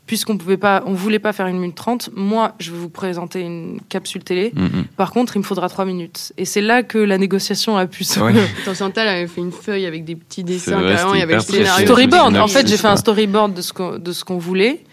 Puisqu'on 0.08 0.38
pouvait 0.38 0.58
pas, 0.58 0.84
on 0.86 0.94
voulait 0.94 1.18
pas 1.18 1.34
faire 1.34 1.48
une 1.48 1.58
minute 1.58 1.74
30, 1.76 2.12
moi 2.16 2.54
je 2.60 2.72
vais 2.72 2.78
vous 2.78 2.90
présenter 2.90 3.42
une 3.42 3.80
capsule 3.90 4.24
télé. 4.24 4.52
Mm, 4.54 4.62
mm. 4.66 4.84
Par 4.98 5.12
contre, 5.12 5.36
il 5.36 5.40
me 5.40 5.44
faudra 5.44 5.68
trois 5.68 5.84
minutes. 5.86 6.32
Et 6.38 6.46
c'est 6.46 6.62
là 6.62 6.84
que 6.84 7.00
la 7.00 7.18
négociation 7.18 7.76
a 7.76 7.88
pu 7.88 8.04
se. 8.04 8.20
Ouais. 8.20 8.32
Attends, 8.62 8.76
Chantal 8.76 9.08
avait 9.08 9.26
fait 9.26 9.42
une 9.42 9.52
feuille 9.52 9.88
avec 9.88 10.06
des 10.06 10.16
petits 10.16 10.44
dessins. 10.44 10.80
vrai, 10.80 10.94
carrément, 10.94 11.16
il 11.16 11.20
y 11.20 11.24
avait 11.24 11.34
le 11.34 11.40
scénario. 11.40 11.86
storyboard. 11.88 12.34
J'ai 12.36 12.40
En 12.40 12.48
fait, 12.48 12.68
j'ai 12.68 12.78
fait 12.78 12.88
un 12.88 12.98
storyboard 12.98 13.56
de 13.56 13.62
ce 13.64 13.74
qu'on, 13.74 13.98
de 13.98 14.12
ce 14.12 14.24
qu'on 14.24 14.38
voulait, 14.38 14.84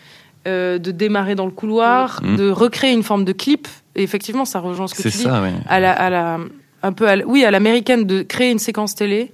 euh, 0.48 0.78
de 0.78 0.90
démarrer 0.92 1.34
dans 1.34 1.44
le 1.46 1.52
couloir, 1.52 2.20
Mm. 2.22 2.36
de 2.36 2.50
recréer 2.50 2.92
une 2.92 3.02
forme 3.02 3.26
de 3.26 3.32
clip. 3.32 3.68
Et 3.94 4.02
effectivement, 4.02 4.46
ça 4.46 4.60
rejoint 4.60 4.86
ce 4.86 4.94
que 4.94 5.02
tu 5.02 5.08
dis. 5.10 5.24
ça, 5.24 5.42
ouais. 5.42 5.52
À 5.68 5.78
la, 5.78 5.92
à 5.92 6.08
la, 6.08 6.38
un 6.82 6.92
peu, 6.92 7.06
à 7.06 7.16
la- 7.16 7.26
oui, 7.26 7.44
à 7.44 7.50
l'américaine, 7.50 8.04
de 8.04 8.22
créer 8.22 8.50
une 8.50 8.58
séquence 8.58 8.94
télé. 8.94 9.30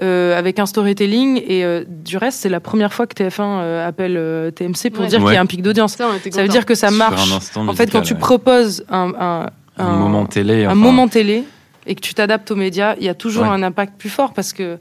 Euh, 0.00 0.38
avec 0.38 0.58
un 0.58 0.66
storytelling 0.66 1.42
et 1.46 1.64
euh, 1.64 1.84
du 1.86 2.16
reste 2.16 2.40
c'est 2.40 2.48
la 2.48 2.60
première 2.60 2.92
fois 2.92 3.06
que 3.06 3.14
TF1 3.14 3.40
euh, 3.40 3.86
appelle 3.88 4.16
euh, 4.16 4.50
TMC 4.50 4.90
pour 4.92 5.02
Ouais. 5.02 5.08
dire 5.08 5.18
qu'il 5.22 5.32
y 5.34 5.36
a 5.36 5.40
un 5.40 5.46
pic 5.46 5.62
d'audience. 5.62 5.94
Ça, 5.96 6.08
Ça 6.30 6.42
veut 6.42 6.48
dire 6.48 6.64
que 6.66 6.74
ça 6.74 6.90
marche. 6.90 7.30
En 7.56 7.74
fait, 7.74 7.90
quand 7.90 8.00
tu 8.02 8.14
ouais. 8.14 8.18
proposes 8.18 8.84
un, 8.88 9.12
un, 9.18 9.46
un 9.76 9.96
moment 9.96 10.26
télé. 10.26 10.64
un 10.64 10.68
enfin, 10.68 10.74
moment 10.76 11.08
télé 11.08 11.44
et 11.86 11.94
que 11.94 12.00
tu 12.00 12.14
t'adaptes 12.14 12.50
aux 12.50 12.56
médias, 12.56 12.94
il 12.98 13.04
y 13.04 13.08
a 13.08 13.14
toujours 13.14 13.42
Ouais. 13.44 13.48
un 13.50 13.62
impact 13.62 13.94
plus 13.98 14.10
fort 14.10 14.32
parce 14.32 14.52
que 14.52 14.78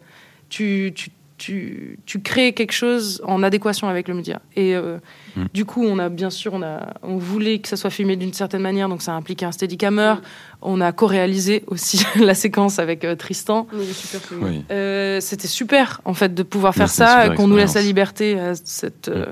tu, 0.50 0.92
tu, 0.96 1.10
tu, 1.40 1.98
tu 2.06 2.20
crées 2.22 2.54
quelque 2.54 2.74
chose 2.74 3.20
en 3.26 3.42
adéquation 3.42 3.88
avec 3.88 4.08
le 4.08 4.14
média. 4.14 4.40
Et 4.56 4.76
euh, 4.76 4.98
Mm. 5.36 5.46
du 5.54 5.64
coup, 5.64 5.84
on 5.86 6.00
a 6.00 6.10
bien 6.10 6.30
sûr, 6.32 6.54
on, 6.56 6.62
a, 6.64 6.94
on 7.04 7.18
voulait 7.18 7.60
que 7.60 7.68
ça 7.68 7.78
soit 7.78 7.92
filmé 7.92 8.16
d'une 8.16 8.34
certaine 8.34 8.62
manière, 8.64 8.90
donc 8.90 9.02
ça 9.04 9.14
a 9.14 9.16
impliqué 9.16 9.46
un 9.46 9.52
steadicammer. 9.52 10.16
Mm. 10.16 10.22
On 10.64 10.82
a 10.82 10.92
co-réalisé 10.92 11.64
aussi 11.68 12.04
la 12.20 12.34
séquence 12.36 12.78
avec 12.80 13.06
euh, 13.06 13.16
Tristan. 13.16 13.68
On 13.74 13.80
est 13.80 13.94
super 13.94 14.22
cool. 14.28 14.38
Oui. 14.42 14.66
Euh, 14.72 15.20
C'était 15.22 15.48
super 15.48 16.02
en 16.06 16.14
fait 16.14 16.34
de 16.34 16.44
pouvoir 16.44 16.74
faire 16.76 16.90
ça, 16.90 17.24
super 17.24 17.36
qu'on 17.38 17.48
nous 17.48 17.58
laisse 17.58 17.76
la 17.76 17.82
liberté 17.82 18.40
à 18.40 18.54
cette. 18.56 19.08
euh, 19.10 19.26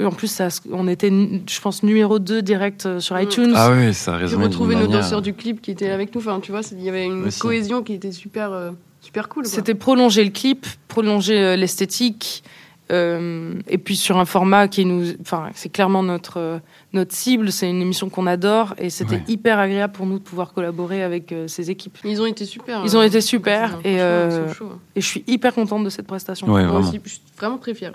et 0.00 0.04
en 0.04 0.12
plus, 0.12 0.28
ça, 0.28 0.46
on 0.70 0.86
était, 0.86 1.10
je 1.10 1.60
pense, 1.60 1.82
numéro 1.82 2.20
2 2.20 2.40
direct 2.40 3.00
sur 3.00 3.16
Mm. 3.16 3.22
iTunes. 3.22 3.52
Ah 3.56 3.72
oui, 3.72 3.92
ça 3.92 4.12
J'ai 4.12 4.18
résonne 4.26 4.44
retrouvé 4.44 4.74
d'une 4.76 4.84
nos 4.84 4.88
manière- 4.90 5.02
danseurs 5.02 5.22
du 5.22 5.34
clip 5.34 5.60
qui 5.60 5.72
étaient 5.72 5.90
avec 5.90 6.14
nous. 6.14 6.20
Enfin, 6.20 6.38
tu 6.40 6.52
vois, 6.52 6.60
il 6.70 6.80
y 6.84 6.88
avait 6.88 7.04
une 7.06 7.24
Aussi. 7.26 7.40
cohésion 7.40 7.82
qui 7.82 7.94
était 7.94 8.12
super, 8.12 8.52
euh, 8.52 8.70
super 9.00 9.28
cool. 9.28 9.46
C'était 9.46 9.74
prolonger 9.74 10.24
le 10.24 10.30
clip, 10.30 10.66
prolonger 10.88 11.38
euh, 11.38 11.56
l'esthétique, 11.56 12.42
euh, 12.90 13.54
et 13.68 13.76
puis 13.76 13.96
sur 13.96 14.16
un 14.18 14.24
format 14.24 14.66
qui 14.66 14.84
nous, 14.86 15.12
enfin, 15.20 15.50
c'est 15.54 15.68
clairement 15.68 16.02
notre 16.02 16.38
euh, 16.38 16.58
notre 16.94 17.14
cible. 17.14 17.52
C'est 17.52 17.68
une 17.68 17.82
émission 17.82 18.08
qu'on 18.08 18.26
adore, 18.26 18.74
et 18.78 18.88
c'était 18.90 19.16
Ouais. 19.16 19.24
hyper 19.28 19.58
agréable 19.58 19.92
pour 19.92 20.06
nous 20.06 20.18
de 20.18 20.22
pouvoir 20.24 20.52
collaborer 20.54 21.02
avec 21.02 21.32
euh, 21.32 21.46
ces 21.48 21.70
équipes. 21.70 21.98
Ils 22.04 22.20
ont 22.22 22.26
été 22.26 22.46
super. 22.46 22.80
Ils 22.84 22.96
ont 22.96 23.00
euh, 23.00 23.04
été 23.06 23.20
super, 23.20 23.78
et, 23.84 24.00
euh, 24.00 24.46
hein. 24.62 24.78
Et 24.96 25.00
je 25.02 25.06
suis 25.06 25.24
hyper 25.26 25.52
contente 25.54 25.84
de 25.84 25.90
cette 25.90 26.06
prestation. 26.06 26.46
Ouais, 26.46 26.62
Moi 26.64 26.72
vraiment. 26.72 26.88
aussi, 26.88 27.00
je 27.04 27.10
suis 27.10 27.20
vraiment 27.36 27.58
très 27.58 27.74
fière. 27.74 27.92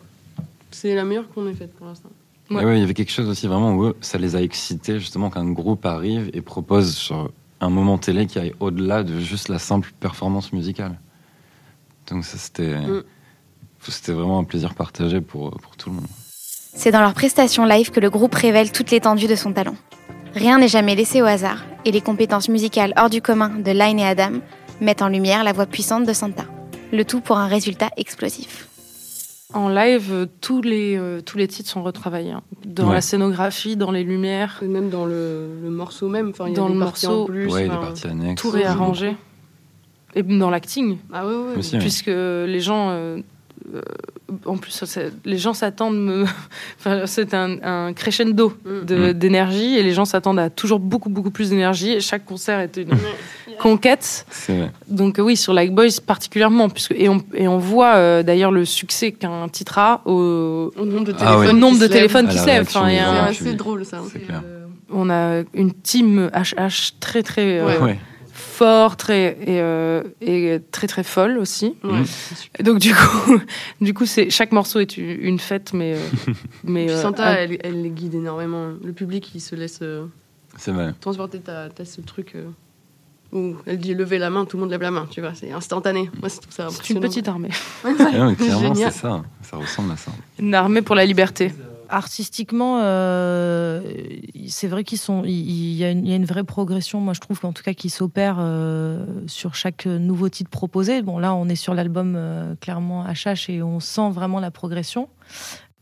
C'est 0.70 0.94
la 0.96 1.04
meilleure 1.06 1.28
qu'on 1.30 1.48
ait 1.48 1.54
faite 1.54 1.74
pour 1.76 1.88
l'instant. 1.88 2.10
Ouais. 2.52 2.76
Il 2.78 2.80
y 2.82 2.84
avait 2.84 2.94
quelque 2.94 3.12
chose 3.12 3.28
aussi 3.30 3.48
vraiment 3.48 3.74
où 3.74 3.94
ça 4.02 4.18
les 4.20 4.36
a 4.36 4.42
excités 4.42 5.00
justement 5.00 5.30
qu'un 5.32 5.50
groupe 5.52 5.86
arrive 5.88 6.30
et 6.34 6.42
propose 6.42 6.94
sur 6.94 7.32
un 7.66 7.70
moment 7.70 7.98
télé 7.98 8.26
qui 8.28 8.40
aille 8.40 8.54
au-delà 8.60 9.04
de 9.04 9.20
juste 9.20 9.50
la 9.50 9.60
simple 9.60 9.92
performance 10.00 10.54
musicale. 10.54 11.00
Donc 12.10 12.26
ça 12.26 12.38
c'était 12.38 12.76
Mm. 12.76 13.04
c'était 13.92 14.12
vraiment 14.12 14.40
un 14.40 14.44
plaisir 14.44 14.74
partagé 14.74 15.22
pour, 15.22 15.52
pour 15.52 15.76
tout 15.76 15.90
le 15.90 15.96
monde. 15.96 16.08
C'est 16.76 16.92
dans 16.92 17.02
leur 17.02 17.14
prestation 17.14 17.66
live 17.66 17.92
que 17.92 18.00
le 18.00 18.10
groupe 18.10 18.34
révèle 18.34 18.72
toute 18.72 18.92
l'étendue 18.92 19.28
de 19.28 19.36
son 19.36 19.54
talent. 19.54 19.76
Rien 20.34 20.58
n'est 20.58 20.68
jamais 20.68 20.96
laissé 20.96 21.22
au 21.22 21.26
hasard, 21.26 21.64
et 21.86 21.92
les 21.92 22.02
compétences 22.02 22.50
musicales 22.50 22.94
hors 22.98 23.10
du 23.10 23.22
commun 23.22 23.50
de 23.50 23.72
Line 23.72 24.00
et 24.00 24.06
Adam 24.06 24.40
mettent 24.82 25.04
en 25.04 25.10
lumière 25.10 25.44
la 25.44 25.54
voix 25.54 25.68
puissante 25.68 26.06
de 26.06 26.14
Santa. 26.14 26.46
Le 26.92 27.06
tout 27.06 27.22
pour 27.22 27.38
un 27.38 27.48
résultat 27.48 27.90
explosif. 27.98 28.68
En 29.54 29.70
live, 29.70 30.10
euh, 30.12 30.26
tous 30.42 30.62
les 30.62 30.98
euh, 30.98 31.22
tous 31.22 31.38
les 31.38 31.48
titres 31.48 31.70
sont 31.70 31.84
retravaillés 31.84 32.32
hein. 32.32 32.42
dans 32.66 32.88
Ouais. 32.88 32.94
la 32.96 33.02
scénographie, 33.02 33.76
dans 33.76 33.92
les 33.92 34.04
lumières, 34.04 34.60
Et 34.64 34.68
même 34.68 34.90
dans 34.90 35.06
le, 35.06 35.48
le 35.64 35.70
morceau 35.70 36.10
même, 36.10 36.30
enfin, 36.30 36.46
il 36.48 36.52
y 36.52 36.54
a 36.54 36.56
Dans 36.58 36.68
des 36.70 36.74
le 36.74 36.80
parties 36.80 37.06
morceau, 37.08 37.22
en 37.24 37.26
plus. 37.26 37.48
ouais, 37.52 37.64
les 37.66 37.70
enfin, 37.70 37.80
parties 37.82 38.08
annexes. 38.08 38.42
tout 38.42 38.50
réarrangé, 38.50 39.16
et 40.16 40.24
dans 40.24 40.50
l'acting. 40.50 40.98
Ah 41.12 41.28
ouais, 41.28 41.34
ouais. 41.36 41.58
Aussi, 41.58 41.74
ouais. 41.76 41.80
puisque 41.82 42.08
les 42.08 42.60
gens 42.60 42.88
euh, 42.90 43.20
en 44.46 44.58
plus 44.58 44.84
les 45.26 45.38
gens 45.38 45.54
s'attendent 45.54 45.98
me... 45.98 46.24
enfin, 46.80 47.06
c'est 47.06 47.34
un, 47.34 47.58
un 47.64 47.94
crescendo 47.94 48.54
Mm. 48.66 48.94
Mm. 49.10 49.14
d'énergie 49.14 49.78
et 49.78 49.84
les 49.84 49.94
gens 49.94 50.06
s'attendent 50.06 50.40
à 50.40 50.50
toujours 50.50 50.80
beaucoup 50.80 51.10
beaucoup 51.10 51.32
plus 51.32 51.50
d'énergie 51.50 52.00
chaque 52.02 52.26
concert 52.26 52.60
est 52.60 52.78
une 52.78 52.90
Ouais. 52.92 52.98
conquête 53.60 54.26
vrai. 54.50 54.72
donc 54.88 55.20
euh, 55.20 55.22
oui 55.22 55.38
sur 55.38 55.54
Like 55.54 55.74
Boys 55.74 56.00
particulièrement 56.06 56.70
puisque 56.70 56.92
et 56.98 57.08
on, 57.10 57.22
et 57.34 57.48
on 57.48 57.58
voit 57.60 57.96
euh, 57.96 58.24
d'ailleurs 58.24 58.52
le 58.52 58.66
succès 58.66 59.12
qu'un 59.12 59.48
titre 59.50 59.78
a 59.78 60.02
au, 60.06 60.72
Au 60.78 60.86
nombre 60.86 61.06
de 61.06 61.14
Ah 61.20 61.38
ouais. 61.38 61.46
téléphones. 61.46 61.60
nombre 61.60 61.76
qui 61.76 61.82
de 61.82 61.88
se 61.88 61.92
téléphones 61.92 62.28
qui 62.28 62.38
lèvent 62.46 62.62
Enfin, 62.64 62.90
C'est 62.90 63.46
assez 63.46 63.54
drôle 63.54 63.86
ça. 63.86 63.98
Euh, 63.98 64.66
on 64.92 65.10
a 65.10 65.44
une 65.54 65.72
team 65.74 66.30
HH 66.34 66.94
très 67.00 67.24
très 67.24 67.60
euh, 67.60 67.80
Ouais. 67.80 68.00
Fort 68.36 68.98
très 68.98 69.38
et, 69.42 69.62
euh, 69.62 70.02
et 70.20 70.60
très 70.72 70.88
très 70.88 71.04
folle 71.04 71.38
aussi 71.38 71.76
Ouais, 71.84 72.04
super. 72.36 72.66
Donc 72.66 72.80
du 72.80 72.92
coup, 72.96 73.40
du 73.82 73.94
coup, 73.94 74.08
c'est 74.08 74.32
chaque 74.32 74.52
morceau 74.52 74.80
est 74.80 74.98
une 74.98 75.38
fête, 75.38 75.72
mais 75.74 75.94
euh, 75.94 76.32
mais 76.64 76.88
Puis 76.88 76.96
euh, 76.96 77.02
Santa, 77.02 77.24
ah, 77.26 77.34
elle, 77.34 77.60
elle 77.64 77.84
les 77.84 77.92
guide 77.92 78.16
énormément. 78.16 78.72
Le 78.84 78.92
public, 78.92 79.30
il 79.36 79.40
se 79.40 79.56
laisse 79.56 79.80
euh, 79.84 80.08
C'est 80.58 80.72
vrai. 80.72 80.94
transporter. 81.00 81.42
T'as 81.42 81.66
as 81.78 81.86
ce 81.86 82.02
truc 82.02 82.34
euh, 82.36 82.46
où 83.34 83.56
elle 83.68 83.78
dit 83.78 83.94
lever 83.94 84.18
la 84.18 84.32
main, 84.32 84.46
tout 84.46 84.58
le 84.58 84.62
monde 84.62 84.72
lève 84.72 84.82
la 84.82 84.90
main. 84.90 85.08
Tu 85.12 85.22
vois, 85.22 85.36
c'est 85.36 85.52
instantané. 85.52 86.10
Moi, 86.20 86.30
c'est 86.30 86.40
tout 86.40 86.52
ça. 86.52 86.70
c'est 86.72 86.90
une 86.92 87.02
petite 87.02 87.28
armée, 87.28 87.50
ouais, 87.86 87.94
clairement, 87.94 88.74
c'est 88.74 88.90
ça. 88.90 89.22
Ça 89.44 89.58
ressemble 89.58 89.92
à 89.92 89.98
ça. 89.98 90.12
une 90.40 90.56
armée 90.56 90.82
pour 90.82 90.96
la 90.96 91.06
liberté. 91.06 91.52
Artistiquement, 91.94 92.80
euh, 92.82 93.80
c'est 94.48 94.68
vrai 94.68 94.84
qu'ils 94.84 94.98
sont. 94.98 95.22
Il 95.26 95.76
y, 95.76 95.84
a 95.84 95.92
une, 95.92 96.26
vraie 96.26 96.44
progression. 96.44 97.00
Moi, 97.00 97.14
je 97.14 97.20
trouve 97.20 97.40
qu'en 97.40 97.54
tout 97.54 97.62
cas, 97.62 97.76
qui 97.76 97.92
s'opère 97.92 98.38
euh, 98.40 99.06
sur 99.28 99.54
chaque 99.54 99.86
nouveau 99.86 100.28
titre 100.28 100.50
proposé. 100.50 101.04
Bon, 101.04 101.20
là, 101.20 101.36
on 101.36 101.48
est 101.48 101.56
sur 101.56 101.76
l'album 101.76 102.16
euh, 102.16 102.56
clairement 102.60 103.06
HH 103.06 103.52
et 103.52 103.62
on 103.62 103.80
sent 103.80 104.10
vraiment 104.10 104.40
la 104.40 104.50
progression. 104.50 105.08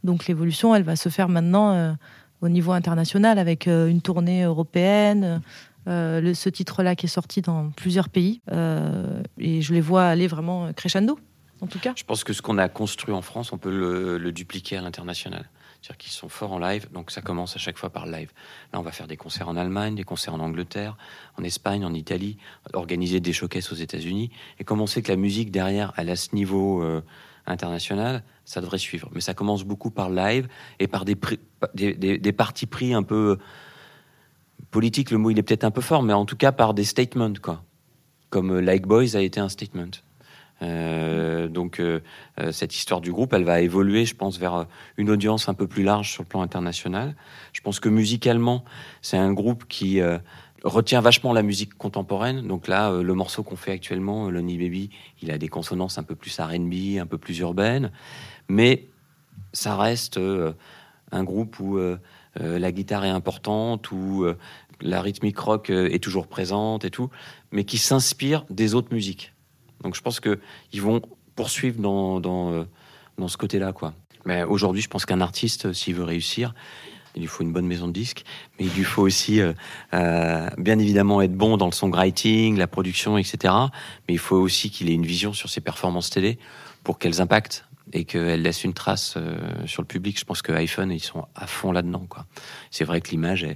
Donc, 0.03 0.27
l'évolution, 0.27 0.75
elle 0.75 0.83
va 0.83 0.97
se 0.97 1.07
faire 1.07 1.29
maintenant 1.29 1.95
au 2.41 2.49
niveau 2.49 2.73
international 2.73 3.39
avec 3.39 3.67
une 3.67 4.01
tournée 4.01 4.43
européenne. 4.43 5.41
ce 5.85 6.49
titre-là 6.49 6.97
qui 6.97 7.05
est 7.05 7.09
sorti 7.09 7.41
dans 7.41 7.69
plusieurs 7.69 8.09
pays 8.09 8.41
et 9.37 9.61
je 9.61 9.73
les 9.73 9.81
vois 9.81 10.03
aller 10.07 10.27
vraiment 10.27 10.73
crescendo 10.73 11.17
en 11.61 11.67
tout 11.67 11.79
cas 11.79 11.93
Je 11.95 12.03
pense 12.03 12.25
que 12.25 12.33
ce 12.33 12.41
qu'on 12.41 12.57
a 12.57 12.67
construit 12.67 13.13
en 13.13 13.21
France, 13.21 13.53
on 13.53 13.57
peut 13.57 14.17
le 14.17 14.31
dupliquer 14.31 14.75
à 14.75 14.81
l'international. 14.81 15.45
C'est-à-dire 15.81 15.97
qu'ils 15.97 16.11
sont 16.11 16.29
forts 16.29 16.51
en 16.51 16.59
live, 16.59 16.91
donc 16.91 17.09
ça 17.09 17.21
commence 17.21 17.55
à 17.55 17.59
chaque 17.59 17.77
fois 17.77 17.89
par 17.89 18.05
live. 18.05 18.31
Là, 18.71 18.79
on 18.79 18.83
va 18.83 18.91
faire 18.91 19.07
des 19.07 19.17
concerts 19.17 19.49
en 19.49 19.57
Allemagne, 19.57 19.95
des 19.95 20.03
concerts 20.03 20.35
en 20.35 20.39
Angleterre, 20.39 20.95
en 21.39 21.43
Espagne, 21.43 21.83
en 21.83 21.93
Italie, 21.93 22.37
organiser 22.73 23.19
des 23.19 23.33
showcases 23.33 23.71
aux 23.71 23.75
États-Unis. 23.75 24.29
Et 24.59 24.63
comme 24.63 24.79
on 24.79 24.85
sait 24.85 25.01
que 25.01 25.11
la 25.11 25.15
musique 25.15 25.49
derrière, 25.49 25.91
elle 25.97 26.11
a 26.11 26.15
ce 26.15 26.35
niveau 26.35 26.83
euh, 26.83 27.01
international, 27.47 28.23
ça 28.45 28.61
devrait 28.61 28.77
suivre. 28.77 29.09
Mais 29.13 29.21
ça 29.21 29.33
commence 29.33 29.63
beaucoup 29.63 29.89
par 29.89 30.11
live 30.11 30.47
et 30.77 30.87
par 30.87 31.03
des, 31.03 31.17
des, 31.73 32.17
des 32.19 32.31
partis 32.31 32.67
pris 32.67 32.93
un 32.93 33.01
peu 33.01 33.39
politiques. 34.69 35.09
Le 35.09 35.17
mot, 35.17 35.31
il 35.31 35.39
est 35.39 35.43
peut-être 35.43 35.63
un 35.63 35.71
peu 35.71 35.81
fort, 35.81 36.03
mais 36.03 36.13
en 36.13 36.25
tout 36.25 36.37
cas 36.37 36.51
par 36.51 36.75
des 36.75 36.83
statements, 36.83 37.33
quoi. 37.41 37.63
Comme 38.29 38.51
euh, 38.51 38.61
Like 38.61 38.85
Boys 38.85 39.15
a 39.15 39.21
été 39.21 39.39
un 39.39 39.49
statement. 39.49 39.91
Euh, 40.61 41.47
donc 41.47 41.79
euh, 41.79 42.01
euh, 42.39 42.51
cette 42.51 42.75
histoire 42.75 43.01
du 43.01 43.11
groupe, 43.11 43.33
elle 43.33 43.43
va 43.43 43.61
évoluer, 43.61 44.05
je 44.05 44.15
pense, 44.15 44.37
vers 44.37 44.67
une 44.97 45.09
audience 45.09 45.49
un 45.49 45.53
peu 45.53 45.67
plus 45.67 45.83
large 45.83 46.11
sur 46.11 46.23
le 46.23 46.27
plan 46.27 46.41
international. 46.41 47.15
Je 47.53 47.61
pense 47.61 47.79
que 47.79 47.89
musicalement, 47.89 48.63
c'est 49.01 49.17
un 49.17 49.33
groupe 49.33 49.65
qui, 49.67 50.01
retient 50.63 51.01
vachement 51.01 51.33
la 51.33 51.41
musique 51.41 51.73
contemporaine. 51.73 52.47
Donc 52.47 52.67
là, 52.67 52.91
le 52.91 53.13
morceau 53.15 53.41
qu'on 53.41 53.55
fait 53.55 53.71
actuellement, 53.71 54.29
Lonely 54.29 54.59
Baby, 54.59 54.89
il 55.23 55.31
a 55.31 55.39
des 55.39 55.47
consonances 55.47 55.97
un 55.97 56.03
peu 56.03 56.13
plus 56.13 56.39
R&B, 56.39 56.99
un 56.99 57.07
peu 57.07 57.17
plus 57.17 57.39
urbaines, 57.39 57.91
mais 58.47 58.87
ça 59.53 59.75
reste 59.75 60.19
un 61.11 61.23
groupe 61.23 61.59
où 61.59 61.79
la 62.35 62.71
guitare 62.71 63.05
est 63.05 63.09
importante, 63.09 63.91
où 63.91 64.23
la 64.81 65.01
rythmique 65.01 65.39
rock 65.39 65.71
est 65.71 66.03
toujours 66.03 66.27
présente 66.27 66.85
et 66.85 66.91
tout, 66.91 67.09
mais 67.51 67.63
qui 67.63 67.79
s'inspire 67.79 68.45
des 68.51 68.75
autres 68.75 68.93
musiques. 68.93 69.33
Donc 69.83 69.95
je 69.95 70.01
pense 70.01 70.19
qu'ils 70.19 70.81
vont 70.81 71.01
poursuivre 71.35 71.81
dans, 71.81 72.19
dans, 72.19 72.65
dans 73.17 73.27
ce 73.27 73.37
côté-là, 73.37 73.73
quoi. 73.73 73.93
Mais 74.25 74.43
aujourd'hui, 74.43 74.81
je 74.81 74.87
pense 74.87 75.05
qu'un 75.05 75.21
artiste, 75.21 75.73
s'il 75.73 75.95
veut 75.95 76.03
réussir, 76.03 76.53
il 77.15 77.21
lui 77.21 77.27
faut 77.27 77.43
une 77.43 77.51
bonne 77.51 77.67
maison 77.67 77.87
de 77.87 77.93
disques, 77.93 78.23
mais 78.57 78.65
il 78.65 78.71
lui 78.73 78.83
faut 78.83 79.01
aussi, 79.01 79.41
euh, 79.41 79.53
euh, 79.93 80.49
bien 80.57 80.79
évidemment, 80.79 81.21
être 81.21 81.35
bon 81.35 81.57
dans 81.57 81.65
le 81.65 81.71
songwriting, 81.71 82.57
la 82.57 82.67
production, 82.67 83.17
etc. 83.17 83.53
Mais 84.07 84.13
il 84.13 84.19
faut 84.19 84.37
aussi 84.37 84.69
qu'il 84.69 84.89
ait 84.89 84.93
une 84.93 85.05
vision 85.05 85.33
sur 85.33 85.49
ses 85.49 85.61
performances 85.61 86.09
télé 86.09 86.39
pour 86.83 86.99
qu'elles 86.99 87.21
impactent 87.21 87.65
et 87.93 88.05
qu'elles 88.05 88.41
laissent 88.41 88.63
une 88.63 88.73
trace 88.73 89.15
euh, 89.17 89.37
sur 89.65 89.81
le 89.81 89.87
public. 89.87 90.17
Je 90.17 90.25
pense 90.25 90.41
que 90.41 90.53
iPhone, 90.53 90.91
ils 90.91 91.01
sont 91.01 91.27
à 91.35 91.47
fond 91.47 91.71
là-dedans. 91.71 92.07
C'est 92.69 92.85
vrai 92.85 93.01
que 93.01 93.09
l'image 93.09 93.43
est, 93.43 93.49
euh, 93.49 93.55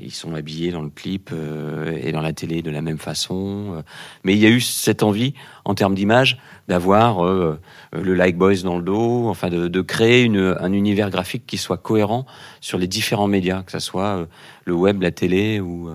ils 0.00 0.12
sont 0.12 0.34
habillés 0.34 0.72
dans 0.72 0.82
le 0.82 0.90
clip 0.90 1.30
euh, 1.32 1.98
et 2.02 2.12
dans 2.12 2.20
la 2.20 2.32
télé 2.32 2.62
de 2.62 2.70
la 2.70 2.82
même 2.82 2.98
façon. 2.98 3.76
Euh. 3.76 3.82
mais 4.24 4.34
il 4.34 4.38
y 4.38 4.46
a 4.46 4.50
eu 4.50 4.60
cette 4.60 5.02
envie, 5.02 5.34
en 5.64 5.74
termes 5.74 5.94
d'image, 5.94 6.38
d'avoir 6.68 7.24
le 7.24 8.14
Like 8.14 8.36
Boys 8.36 8.62
dans 8.62 8.76
le 8.76 8.82
dos, 8.82 9.28
enfin 9.28 9.48
de, 9.50 9.80
créer 9.80 10.26
un 10.26 10.72
univers 10.72 11.10
graphique 11.10 11.44
qui 11.46 11.58
soit 11.58 11.78
cohérent 11.78 12.26
sur 12.60 12.78
les 12.78 12.86
différents 12.86 13.28
médias, 13.28 13.62
que 13.62 13.72
ce 13.72 13.78
soit 13.78 14.26
le 14.64 14.74
web, 14.74 15.02
la 15.02 15.10
télé 15.10 15.60
ou 15.60 15.90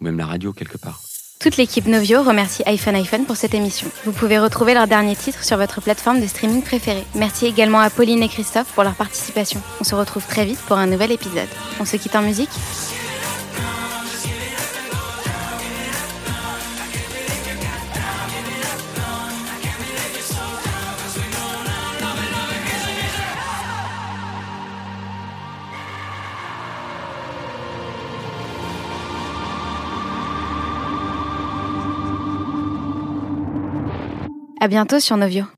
même 0.00 0.16
la 0.16 0.26
radio 0.26 0.52
quelque 0.52 0.78
part. 0.78 1.07
Toute 1.40 1.56
l'équipe 1.56 1.86
Novio 1.86 2.24
remercie 2.24 2.64
iPhone 2.66 2.96
iPhone 2.96 3.24
pour 3.24 3.36
cette 3.36 3.54
émission. 3.54 3.88
Vous 4.04 4.10
pouvez 4.10 4.40
retrouver 4.40 4.74
leur 4.74 4.88
dernier 4.88 5.14
titre 5.14 5.44
sur 5.44 5.56
votre 5.56 5.80
plateforme 5.80 6.20
de 6.20 6.26
streaming 6.26 6.62
préférée. 6.62 7.04
Merci 7.14 7.46
également 7.46 7.78
à 7.78 7.90
Pauline 7.90 8.24
et 8.24 8.28
Christophe 8.28 8.72
pour 8.72 8.82
leur 8.82 8.94
participation. 8.94 9.60
On 9.80 9.84
se 9.84 9.94
retrouve 9.94 10.26
très 10.26 10.44
vite 10.44 10.58
pour 10.66 10.78
un 10.78 10.86
nouvel 10.86 11.12
épisode. 11.12 11.46
On 11.78 11.84
se 11.84 11.96
quitte 11.96 12.16
en 12.16 12.22
musique 12.22 12.50
bientôt 34.68 35.00
sur 35.00 35.16
Novio. 35.16 35.57